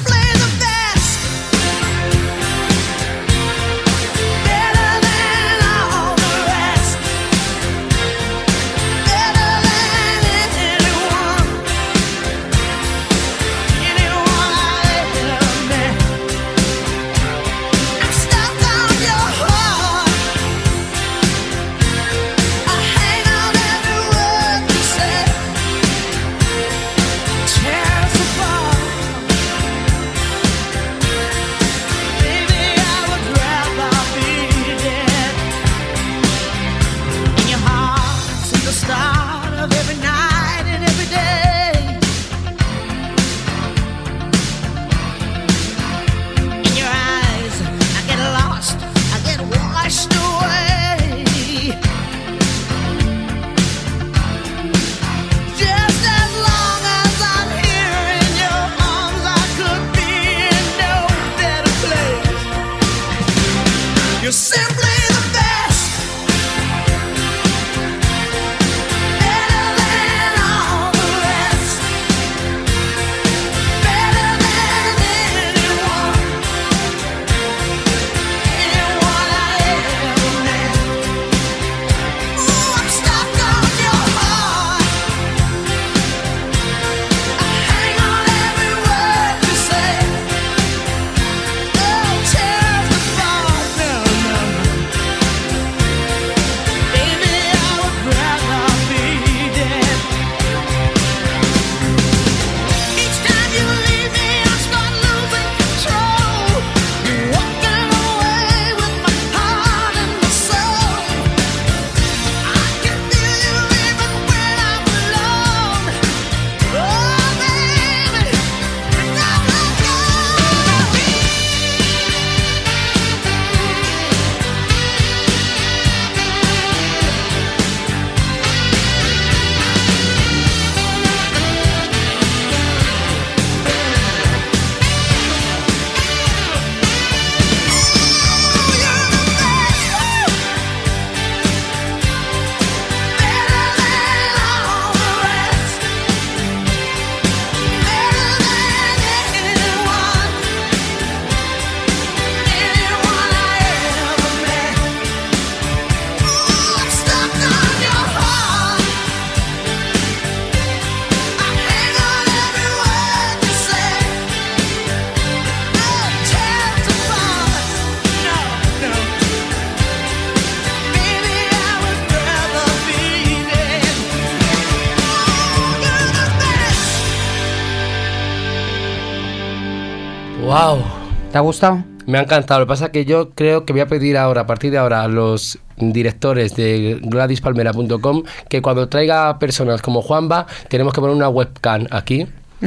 [181.55, 181.85] gustado?
[182.07, 182.61] Me ha encantado.
[182.61, 184.79] Lo que pasa es que yo creo que voy a pedir ahora, a partir de
[184.79, 191.17] ahora, a los directores de gladispalmera.com que cuando traiga personas como Juanba, tenemos que poner
[191.17, 192.27] una webcam aquí.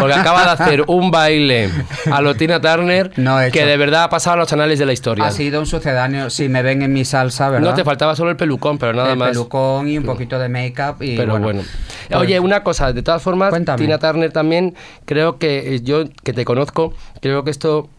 [0.00, 1.70] Porque acaba de hacer un baile
[2.10, 4.86] a lo Tina Turner No he que de verdad ha pasado a los anales de
[4.86, 5.24] la historia.
[5.26, 6.28] Ha sido un sucedáneo.
[6.28, 7.70] Si me ven en mi salsa, ¿verdad?
[7.70, 9.28] No te faltaba solo el pelucón, pero nada el más.
[9.30, 11.02] pelucón y un poquito de make-up.
[11.02, 11.62] y Pero bueno.
[12.08, 13.78] pues- Oye, una cosa, de todas formas, Cuéntame.
[13.78, 17.90] Tina Turner también, creo que eh, yo, que te conozco, creo que esto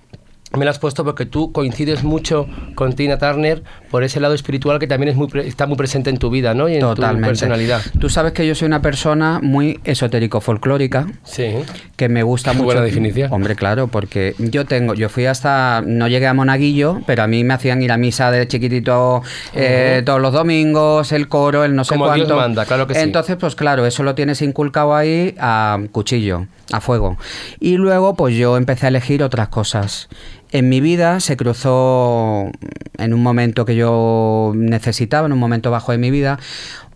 [0.57, 4.77] me la has puesto porque tú coincides mucho con Tina Turner por ese lado espiritual
[4.79, 6.69] que también es muy pre- está muy presente en tu vida, ¿no?
[6.69, 7.27] Y en tu Totalmente.
[7.29, 7.81] personalidad.
[7.99, 11.07] Tú sabes que yo soy una persona muy esotérico-folclórica.
[11.23, 11.55] Sí.
[11.95, 12.65] que me gusta Qué mucho.
[12.65, 13.31] buena definición.
[13.31, 17.43] Hombre, claro, porque yo tengo, yo fui hasta, no llegué a Monaguillo, pero a mí
[17.43, 19.21] me hacían ir a misa de chiquitito
[19.53, 22.35] eh, todos los domingos, el coro, el no sé Como Dios cuánto.
[22.35, 22.99] manda, claro que sí.
[23.01, 27.17] Entonces, pues claro, eso lo tienes inculcado ahí a cuchillo, a fuego.
[27.59, 30.09] Y luego, pues yo empecé a elegir otras cosas.
[30.53, 32.51] En mi vida se cruzó
[32.99, 36.37] en un momento que yo necesitaba, en un momento bajo de mi vida,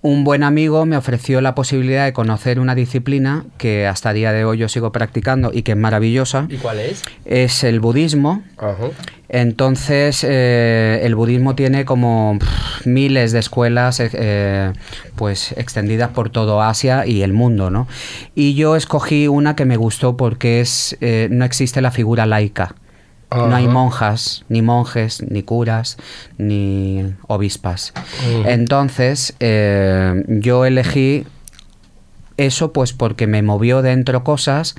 [0.04, 4.46] un buen amigo me ofreció la posibilidad de conocer una disciplina que hasta día de
[4.46, 6.46] hoy yo sigo practicando y que es maravillosa.
[6.50, 7.02] ¿Y cuál es?
[7.26, 8.44] Es el budismo.
[8.58, 8.90] Ajá.
[9.28, 14.74] Entonces, eh, el budismo tiene como pff, miles de escuelas eh, eh,
[15.16, 17.88] pues extendidas por todo Asia y el mundo, ¿no?
[18.36, 22.76] Y yo escogí una que me gustó porque es eh, no existe la figura laica.
[23.30, 25.98] No hay monjas, ni monjes, ni curas,
[26.38, 27.94] ni obispas.
[28.46, 31.26] Entonces, eh, yo elegí
[32.38, 34.76] eso pues porque me movió dentro cosas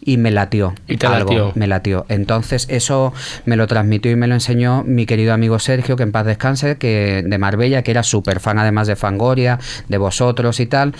[0.00, 0.74] y me latió.
[0.86, 1.52] Y te algo, latió.
[1.54, 2.06] Me latió.
[2.08, 3.12] Entonces eso
[3.46, 6.76] me lo transmitió y me lo enseñó mi querido amigo Sergio, que en paz descanse,
[6.78, 9.58] que de Marbella, que era súper fan además de Fangoria,
[9.88, 10.94] de vosotros y tal.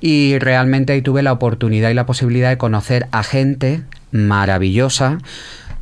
[0.00, 5.18] Y realmente ahí tuve la oportunidad y la posibilidad de conocer a gente maravillosa.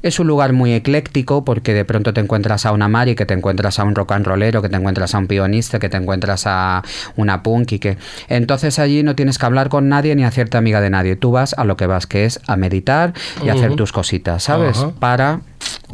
[0.03, 3.35] Es un lugar muy ecléctico porque de pronto te encuentras a una Mari, que te
[3.35, 6.45] encuentras a un rock and rollero, que te encuentras a un pianista, que te encuentras
[6.47, 6.83] a
[7.17, 7.99] una punk y que...
[8.29, 11.17] Entonces allí no tienes que hablar con nadie ni hacerte amiga de nadie.
[11.17, 13.13] Tú vas a lo que vas, que es a meditar
[13.45, 14.85] y a hacer tus cositas, ¿sabes?
[14.99, 15.41] Para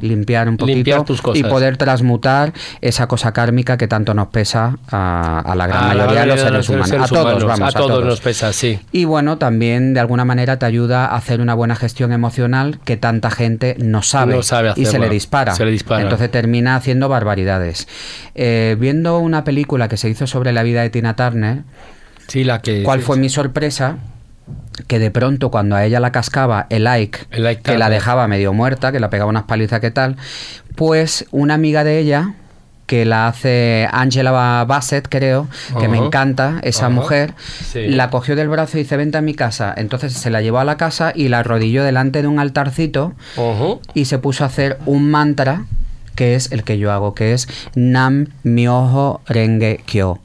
[0.00, 1.40] limpiar un poquito Limpiar tus cosas.
[1.40, 5.94] y poder transmutar esa cosa kármica que tanto nos pesa a, a la gran A
[5.94, 7.10] la mayoría de los seres humanos.
[7.10, 8.78] a todos, vamos, a todos nos pesa, sí.
[8.92, 12.96] y bueno, también de alguna manera te ayuda a hacer una buena gestión emocional que
[12.96, 15.54] tanta gente no sabe, No sabe y se le dispara.
[15.54, 16.02] Se le dispara.
[16.02, 17.88] Entonces termina haciendo barbaridades.
[18.34, 21.62] Eh, viendo una película que se hizo sobre la vida de Tina Turner,
[22.28, 22.82] Sí, la que.
[22.82, 23.96] ¿cuál fue mi sorpresa?
[24.86, 28.28] Que de pronto cuando a ella la cascaba el like, El Ike que la dejaba
[28.28, 30.16] medio muerta, que la pegaba unas palizas que tal,
[30.76, 32.34] pues una amiga de ella
[32.88, 35.46] que la hace Angela Bassett, creo,
[35.78, 37.34] que me encanta esa mujer,
[37.70, 37.86] Sí.
[37.88, 39.74] la cogió del brazo y dice, vente a mi casa.
[39.76, 43.12] Entonces se la llevó a la casa y la arrodilló delante de un altarcito
[43.94, 45.66] y se puso a hacer un mantra
[46.16, 50.18] que es el que yo hago, que es Nam Myoho Renge Kyo.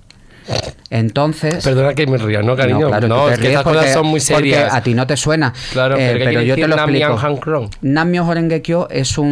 [0.89, 1.64] Entonces...
[1.64, 2.89] Perdona que me ría, ¿no, cariño?
[2.89, 4.74] No, claro, te es que estas cosas porque- son muy porque serias.
[4.74, 5.54] a ti no te suena.
[5.72, 7.70] Claro, Eh, pero, ¿qué pero quiere yo te lo explico.
[7.82, 9.28] Namyo Horengekyo es un,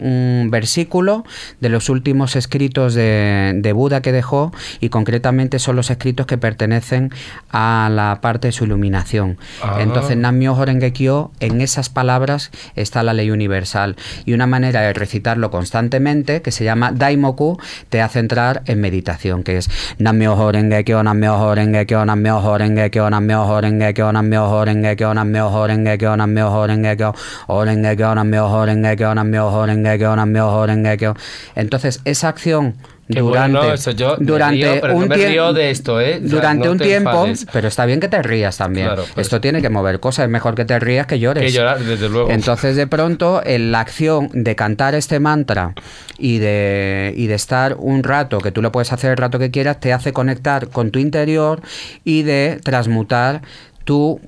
[0.00, 1.24] un versículo
[1.60, 6.38] de los últimos escritos de, de Buda que dejó y concretamente son los escritos que
[6.38, 7.10] pertenecen
[7.50, 9.38] a la parte de su iluminación.
[9.62, 9.78] Ah.
[9.80, 15.50] Entonces Namyo Horengekyo, en esas palabras está la ley universal y una manera de recitarlo
[15.50, 17.58] constantemente que se llama Daimoku
[17.88, 19.70] te hace entrar en meditación, que es
[20.14, 27.14] Namyo Horengekyo, Namyo Horengekyo, Namyo Horengekyo, Namyo Horengekyo, Namyo Horengekyo, Namyo Horengekyo, Namyo Horengekyo,
[27.48, 31.14] Horengekyo, Namyo Horengekyo, Namyo Horengekyo, Namyo Horengekyo.
[31.56, 32.74] Entonces, esa acción
[33.06, 36.16] Qué durante bueno, eso yo durante río, pero un me tie- río de esto, ¿eh?
[36.16, 37.46] O sea, Durante no un tiempo, enfades.
[37.52, 38.86] pero está bien que te rías también.
[38.86, 39.26] Claro, pues.
[39.26, 41.44] Esto tiene que mover cosas, es mejor que te rías que llores.
[41.44, 42.30] Que llorar, desde luego.
[42.30, 45.74] Entonces, de pronto, en la acción de cantar este mantra
[46.18, 49.50] y de, y de estar un rato, que tú lo puedes hacer el rato que
[49.50, 51.60] quieras, te hace conectar con tu interior
[52.04, 53.42] y de transmutar
[53.84, 54.18] tu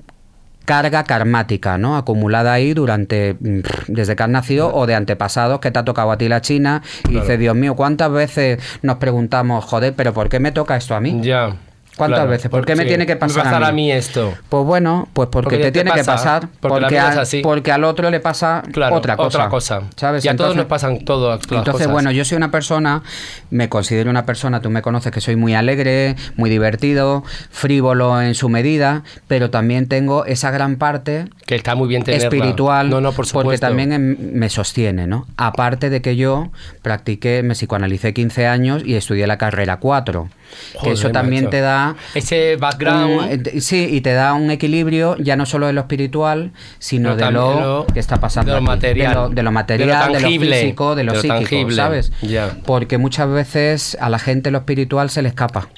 [0.67, 1.95] carga karmática, ¿no?
[1.95, 6.11] Acumulada ahí durante mm, desde que has nacido o de antepasados que te ha tocado
[6.11, 10.27] a ti la China y dices, Dios mío, ¿cuántas veces nos preguntamos, joder, pero ¿por
[10.27, 11.21] qué me toca esto a mí?
[11.21, 11.55] Ya.
[11.97, 12.49] ¿Cuántas claro, veces?
[12.51, 13.67] ¿Por qué me tiene que pasar a pasar mí?
[13.67, 14.33] a mí esto.
[14.49, 17.41] Pues bueno, pues porque, Porque te te tiene que pasa, pasar, porque porque, a- así.
[17.41, 19.27] porque al otro le pasa Claro, otra cosa.
[19.39, 19.81] Otra cosa.
[19.95, 20.23] ¿Sabes?
[20.23, 21.91] Y a todos nos pasan todas las entonces, cosas.
[21.91, 23.01] bueno, yo soy una persona,
[23.49, 28.35] me considero una persona, tú me conoces que soy muy alegre, muy divertido, frívolo en
[28.35, 32.27] su medida, pero también tengo esa gran parte que está muy bien tenerla.
[32.27, 33.45] espiritual No, no, por supuesto.
[33.45, 35.25] porque también em- me sostiene, ¿no?
[35.37, 40.29] Aparte de que yo practiqué, me psicoanalicé 15 años y estudié la carrera 4.
[40.73, 41.51] Que Joder, eso también macho.
[41.51, 43.11] te da Ese background...
[43.21, 47.15] un- eh, sí, y te da un equilibrio ya no solo de lo espiritual, sino
[47.15, 49.09] de lo, lo- que está pasando de lo material.
[49.09, 50.59] de lo, de lo material, De lo de lo, tangible.
[50.61, 51.75] físico, de lo, De psíquico, tangible.
[51.75, 52.11] ¿sabes?
[52.21, 52.57] Ya.
[52.65, 55.69] Porque muchas veces a la gente lo espiritual se le escapa.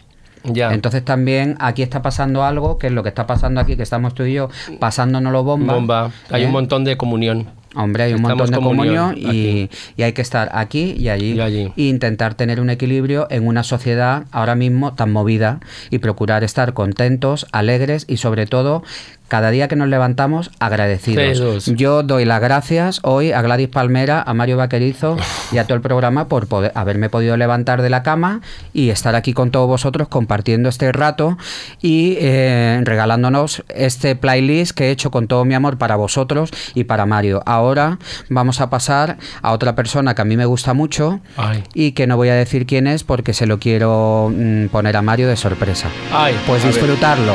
[0.43, 0.73] ya.
[0.73, 4.13] Entonces también aquí está pasando algo, que es lo que está pasando aquí, que estamos
[4.13, 4.49] tú y yo
[4.79, 5.73] pasándonos lo bomba.
[5.73, 6.11] bomba.
[6.31, 6.45] Hay ¿eh?
[6.45, 7.47] un montón de comunión.
[7.75, 11.09] Hombre, hay un Estamos montón de comunión comunión y, y hay que estar aquí y
[11.09, 11.73] allí, Y allí.
[11.77, 15.59] e intentar tener un equilibrio en una sociedad ahora mismo tan movida
[15.91, 18.83] y procurar estar contentos, alegres y sobre todo
[19.29, 21.67] cada día que nos levantamos agradecidos.
[21.67, 25.15] Yo doy las gracias hoy a Gladys Palmera, a Mario Vaquerizo
[25.51, 28.41] y a todo el programa por haberme podido levantar de la cama
[28.73, 31.37] y estar aquí con todos vosotros compartiendo este rato
[31.81, 36.83] y eh, regalándonos este playlist que he hecho con todo mi amor para vosotros y
[36.83, 37.41] para Mario.
[37.45, 37.99] Ahora
[38.29, 41.19] vamos a pasar a otra persona que a mí me gusta mucho
[41.73, 45.01] y que no voy a decir quién es porque se lo quiero mm, poner a
[45.01, 45.87] Mario de sorpresa.
[46.11, 47.33] Ay, pues disfrutarlo.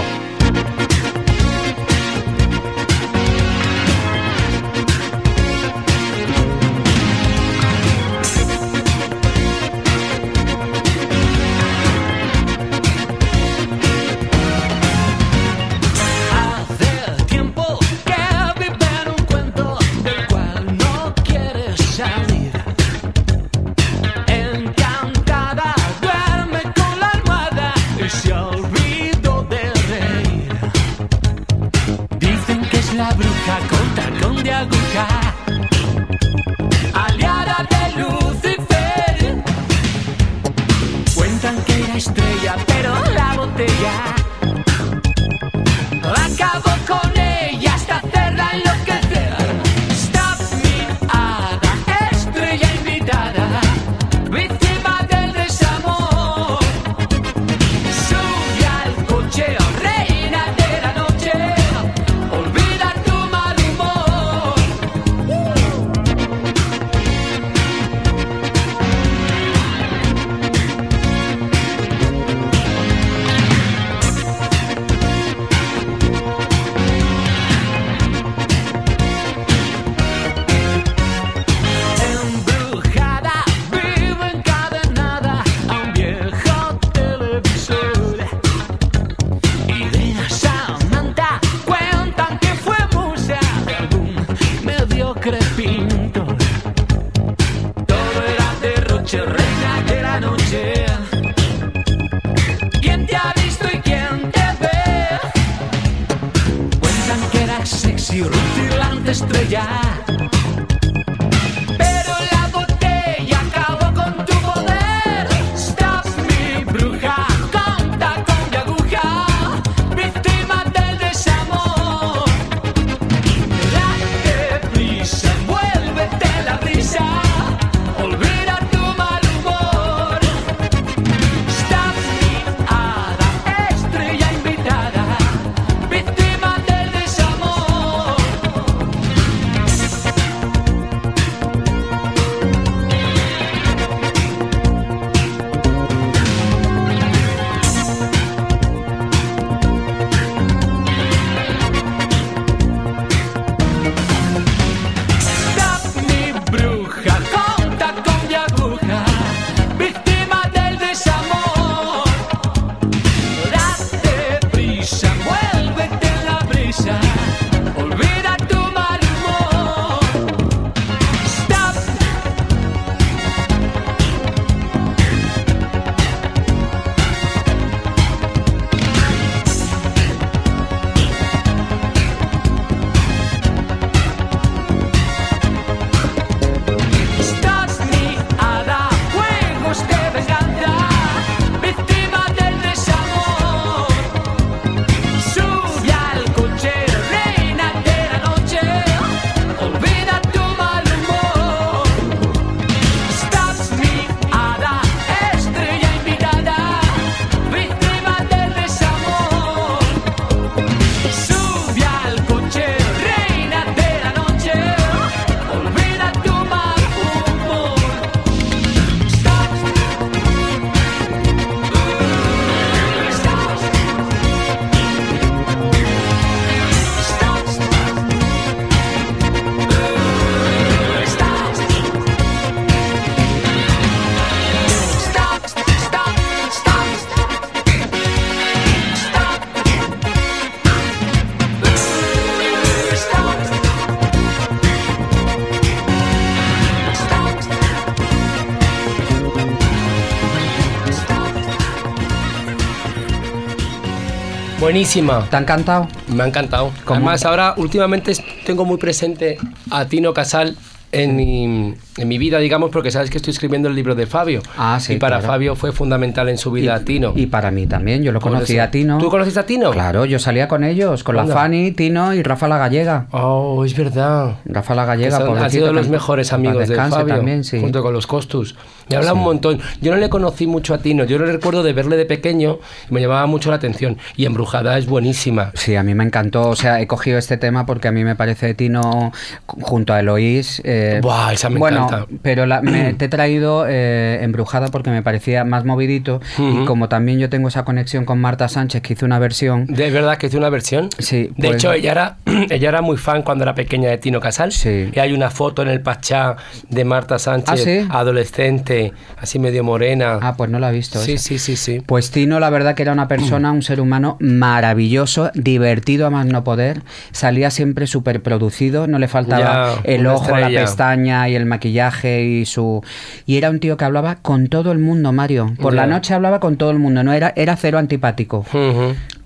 [254.75, 255.25] Buenísima.
[255.31, 255.87] ¿Te ha encantado?
[256.09, 256.72] Me ha encantado.
[256.85, 256.97] ¿Cómo?
[256.97, 258.12] Además, ahora últimamente
[258.45, 259.39] tengo muy presente
[259.70, 260.57] a Tino Casal
[260.91, 264.43] en mi, en mi, vida, digamos, porque sabes que estoy escribiendo el libro de Fabio.
[264.59, 264.95] Ah, sí.
[264.95, 265.20] Y para.
[265.20, 267.12] Fabio fue fundamental en su vida Tino.
[267.14, 268.99] Y para mí también, yo lo conocí a Tino.
[268.99, 269.70] ¿Tú conociste a Tino?
[269.70, 273.07] Claro, yo salía con ellos, con la Fanny, Tino y Rafa la Gallega.
[273.12, 274.39] Oh, es verdad.
[274.45, 277.14] Rafa la Gallega, por Han sido los mejores amigos de Fabio.
[277.14, 277.61] También, sí.
[277.61, 278.57] Junto con los Costus.
[278.89, 279.61] Me habla un montón.
[279.80, 282.59] Yo no le conocí mucho a Tino, yo le recuerdo de verle de pequeño
[282.91, 283.97] y me llamaba mucho la atención.
[284.16, 285.53] Y Embrujada es buenísima.
[285.55, 286.49] Sí, a mí me encantó.
[286.49, 289.12] O sea, he cogido este tema porque a mí me parece Tino
[289.47, 290.61] junto a Eloís.
[290.64, 292.07] eh, Buah, esa me bueno, encanta.
[292.22, 296.20] pero la- me, te he traído eh, embrujada porque me parecía más movidito.
[296.39, 296.64] Y Ujú.
[296.66, 299.66] como también yo tengo esa conexión con Marta Sánchez, que hizo una versión.
[299.66, 300.89] ¿De verdad que hizo una versión?
[300.99, 302.16] Sí, De pues- hecho, ella era,
[302.51, 304.53] ella era muy fan cuando era pequeña de Tino Casal.
[304.53, 304.91] Sí.
[304.93, 306.37] Y hay una foto en el Pachá
[306.68, 307.87] de Marta Sánchez, ¿Ah, sí?
[307.91, 308.74] adolescente,
[309.18, 310.18] así medio morena.
[310.20, 310.99] Ah, pues no la he visto.
[311.01, 311.25] sí, esa.
[311.29, 311.83] sí, sí, sí.
[311.85, 316.27] Pues Tino, la verdad que era una persona, un ser humano maravilloso, divertido a más
[316.27, 316.83] no poder.
[317.12, 322.25] Salía siempre súper producido, no le faltaba Ya, el ojo, la pestaña y el maquillaje
[322.25, 322.83] y su.
[323.27, 325.53] Y era un tío que hablaba con todo el mundo, Mario.
[325.61, 325.83] Por Ya.
[325.83, 328.45] la noche hablaba con todo el mundo, no era, era cero antipático.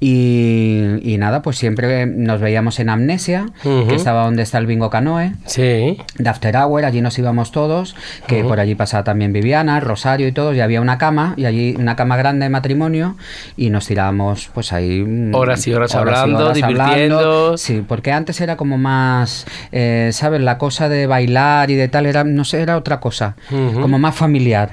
[0.00, 4.90] Y, y nada, pues siempre nos veíamos en Amnesia, que estaba donde está el Bingo
[4.90, 5.32] Canoe.
[5.46, 5.98] Sí.
[6.18, 7.96] de After Hour, allí nos íbamos todos,
[8.26, 11.74] que por allí pasaba también Viviana, Rosario y todos, y había una cama, y allí
[11.78, 13.16] una cama grande de matrimonio,
[13.56, 15.02] y nos tirábamos pues ahí...
[15.02, 17.58] mm, Horas y horas hablando, divirtiendo.
[17.58, 20.40] Sí, porque antes era como más, eh, ¿sabes?
[20.40, 23.34] La cosa de bailar y de tal, era, no sé, era otra cosa,
[23.80, 24.70] como más familiar,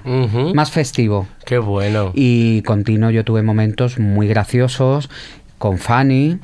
[0.54, 1.28] más festivo.
[1.46, 2.12] Qué bueno.
[2.16, 5.10] Y con Tino yo tuve momentos muy graciosos,
[5.58, 6.38] con Fanny,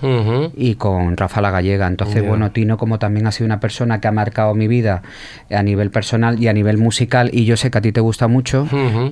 [0.56, 1.88] y con Rafa la Gallega.
[1.88, 2.30] Entonces, Ya.
[2.30, 5.02] bueno, Tino como también ha sido una persona que ha marcado mi vida
[5.50, 8.28] a nivel personal y a nivel musical, y yo sé que a ti te gusta
[8.28, 8.68] mucho,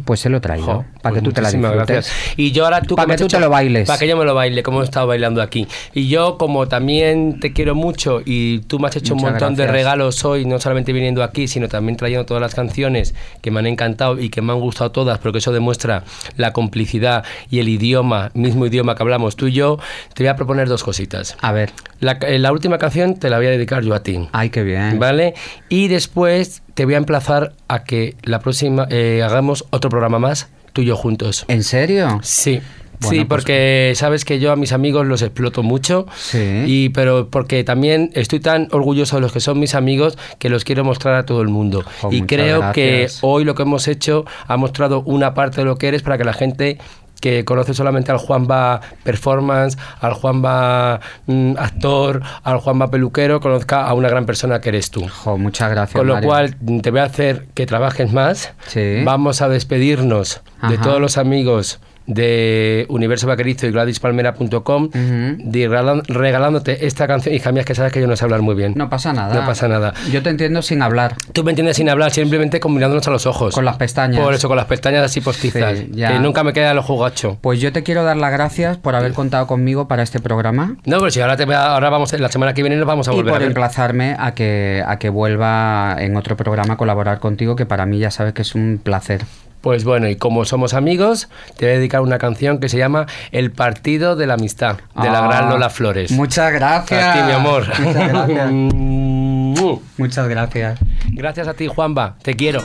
[0.06, 1.76] pues se lo Jo, para pues que tú te la disfrutes.
[1.76, 2.14] gracias.
[2.38, 3.88] Y yo ahora tú Pa' me que tú te lo bailes.
[3.88, 5.68] Para que yo me lo baile, como he estado bailando aquí.
[5.94, 9.68] Y yo, como también te quiero mucho y tú me has hecho un montón de
[9.68, 13.68] regalos hoy, no solamente viniendo aquí, sino también trayendo todas las canciones que me han
[13.68, 16.04] encantado y que me han gustado todas, porque eso demuestra
[16.38, 19.78] la complicidad y el idioma, mismo idioma que hablamos tú y yo,
[20.14, 21.38] te voy a proponer dos cositas.
[21.42, 24.28] A ver, La, eh, la última canción te la voy a dedicar yo a ti.
[24.32, 25.00] ay, qué bien.
[25.00, 25.34] ¿Vale?
[25.70, 30.50] Y después te voy a emplazar a que la próxima eh, hagamos otro programa más,
[30.74, 31.46] tú y yo juntos.
[31.48, 32.20] ¿En serio?
[32.24, 32.62] Sí.
[33.02, 36.64] Bueno, sí, pues- porque sabes que yo a mis amigos los exploto mucho, Sí.
[36.66, 40.66] y pero porque también estoy tan orgulloso de los que son mis amigos que los
[40.66, 41.86] quiero mostrar a todo el mundo.
[42.02, 45.78] Jo, y creo que hoy lo que hemos hecho ha mostrado una parte de lo
[45.78, 46.78] que eres para que la gente
[47.20, 53.94] que conoce solamente al Juanba performance, al Juanba mm, actor, al Juanba peluquero, conozca a
[53.94, 55.08] una gran persona que eres tú.
[55.08, 55.98] Jo, muchas gracias.
[56.00, 56.30] Con lo Mario.
[56.30, 58.54] cual te voy a hacer que trabajes más.
[58.68, 59.04] Sí.
[59.04, 66.88] Vamos a despedirnos de todos los amigos de Universo Vaquerizo y GladysPalmera.com de regalan- regalándote
[66.88, 67.34] esta canción.
[67.36, 68.74] Hija mía, es que sabes que yo no sé hablar muy bien.
[68.76, 69.34] No pasa nada.
[69.34, 69.94] No pasa nada.
[70.12, 71.16] Yo te entiendo sin hablar.
[71.34, 73.54] Tú me entiendes sin hablar, simplemente combinándonos a los ojos.
[73.54, 74.22] Con las pestañas.
[74.22, 75.78] Por eso, con las pestañas así postizas.
[75.80, 75.92] Sí.
[75.96, 77.38] Que nunca me queda el ojo gacho.
[77.42, 80.78] Pues yo te quiero dar las gracias por haber contado conmigo para este programa.
[80.86, 83.16] No, pero si ahora, te ahora vamos, la semana que viene nos vamos a y
[83.18, 83.48] volver por a ver.
[83.50, 88.00] emplazarme a que, a que vuelva en otro programa a colaborar contigo, que para mí
[88.00, 89.22] ya sabes que es un placer.
[89.62, 93.08] Pues bueno, y como somos amigos, te voy a dedicar una canción que se llama
[93.32, 96.12] El Partido de la Amistad, de la Ah, gran Lola Flores.
[96.12, 97.04] Muchas gracias.
[97.04, 97.66] A ti, mi amor.
[97.68, 98.52] Muchas gracias.
[99.98, 100.80] Muchas gracias.
[101.12, 102.16] Gracias a ti, Juanba.
[102.24, 102.64] Te quiero.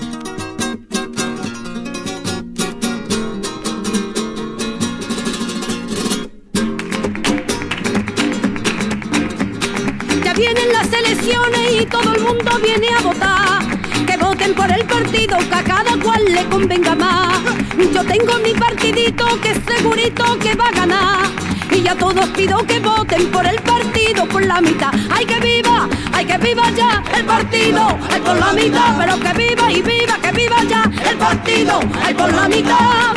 [10.24, 13.53] Ya vienen las elecciones y todo el mundo viene a votar.
[16.54, 17.40] Convenga más.
[17.92, 21.26] Yo tengo mi partidito que segurito que va a ganar.
[21.68, 24.92] Y ya todos pido que voten por el partido por la mitad.
[25.10, 25.88] ¡Ay que viva!
[26.12, 27.98] ¡Ay que viva ya el partido!
[28.08, 28.96] ¡Ay por la mitad!
[28.98, 31.80] Pero que viva y viva, que viva ya el partido!
[32.04, 33.14] ¡Ay por la mitad!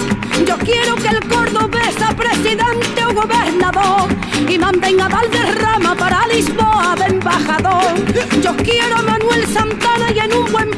[0.47, 4.09] Yo quiero que el Córdoba sea presidente o gobernador
[4.49, 7.93] y manden a Valderrama para Lisboa de embajador.
[8.41, 10.71] Yo quiero a Manuel Santana y en un buen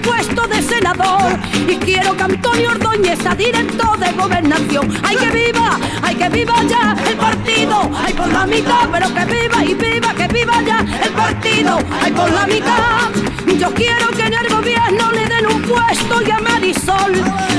[0.70, 4.90] senador y quiero que Antonio Ordóñez sea director de gobernación.
[5.04, 5.78] ¡Ay que viva!
[6.02, 7.90] ¡Ay que viva ya el partido!
[8.06, 8.88] ¡Ay por la mitad!
[8.92, 11.80] Pero que viva y viva, que viva ya el partido!
[12.02, 13.10] ¡Ay por la mitad!
[13.58, 17.14] Yo quiero que en el gobierno le den un puesto y a Marisol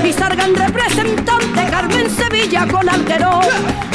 [0.04, 3.44] y salgan representantes Carmen Sevilla con Alterón.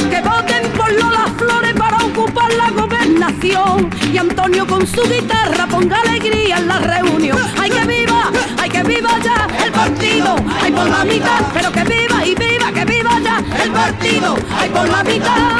[0.09, 2.94] Que voten por Lola Flores para ocupar la gobernación
[3.27, 7.39] y Antonio con su guitarra ponga alegría en la reunión.
[7.59, 8.31] ¡Ay que viva!
[8.61, 10.35] ¡Ay que viva ya el partido!
[10.61, 11.41] ¡Ay por la mitad!
[11.51, 14.35] Pero que viva y viva, que viva ya el partido!
[14.55, 15.57] ¡Ay por la mitad!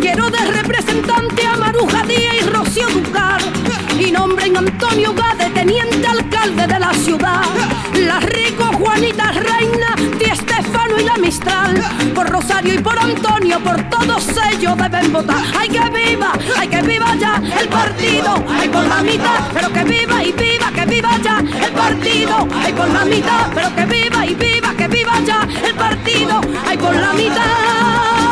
[0.00, 3.40] Quiero de representante a Maruja Díaz y Rocío Ducar
[3.98, 7.42] y nombren Antonio Gade teniente alcalde de la ciudad.
[7.94, 11.82] La rico Juanita Reina, Di Estefano y la Mistral.
[12.14, 14.11] Por Rosario y por Antonio, por todos
[14.62, 15.42] ellos deben votar.
[15.58, 19.84] Hay que viva, hay que viva ya el partido, hay por la mitad, pero que
[19.84, 24.24] viva y viva, que viva ya el partido, hay por la mitad, pero que viva
[24.24, 28.22] y viva, que viva ya el partido, hay por la mitad.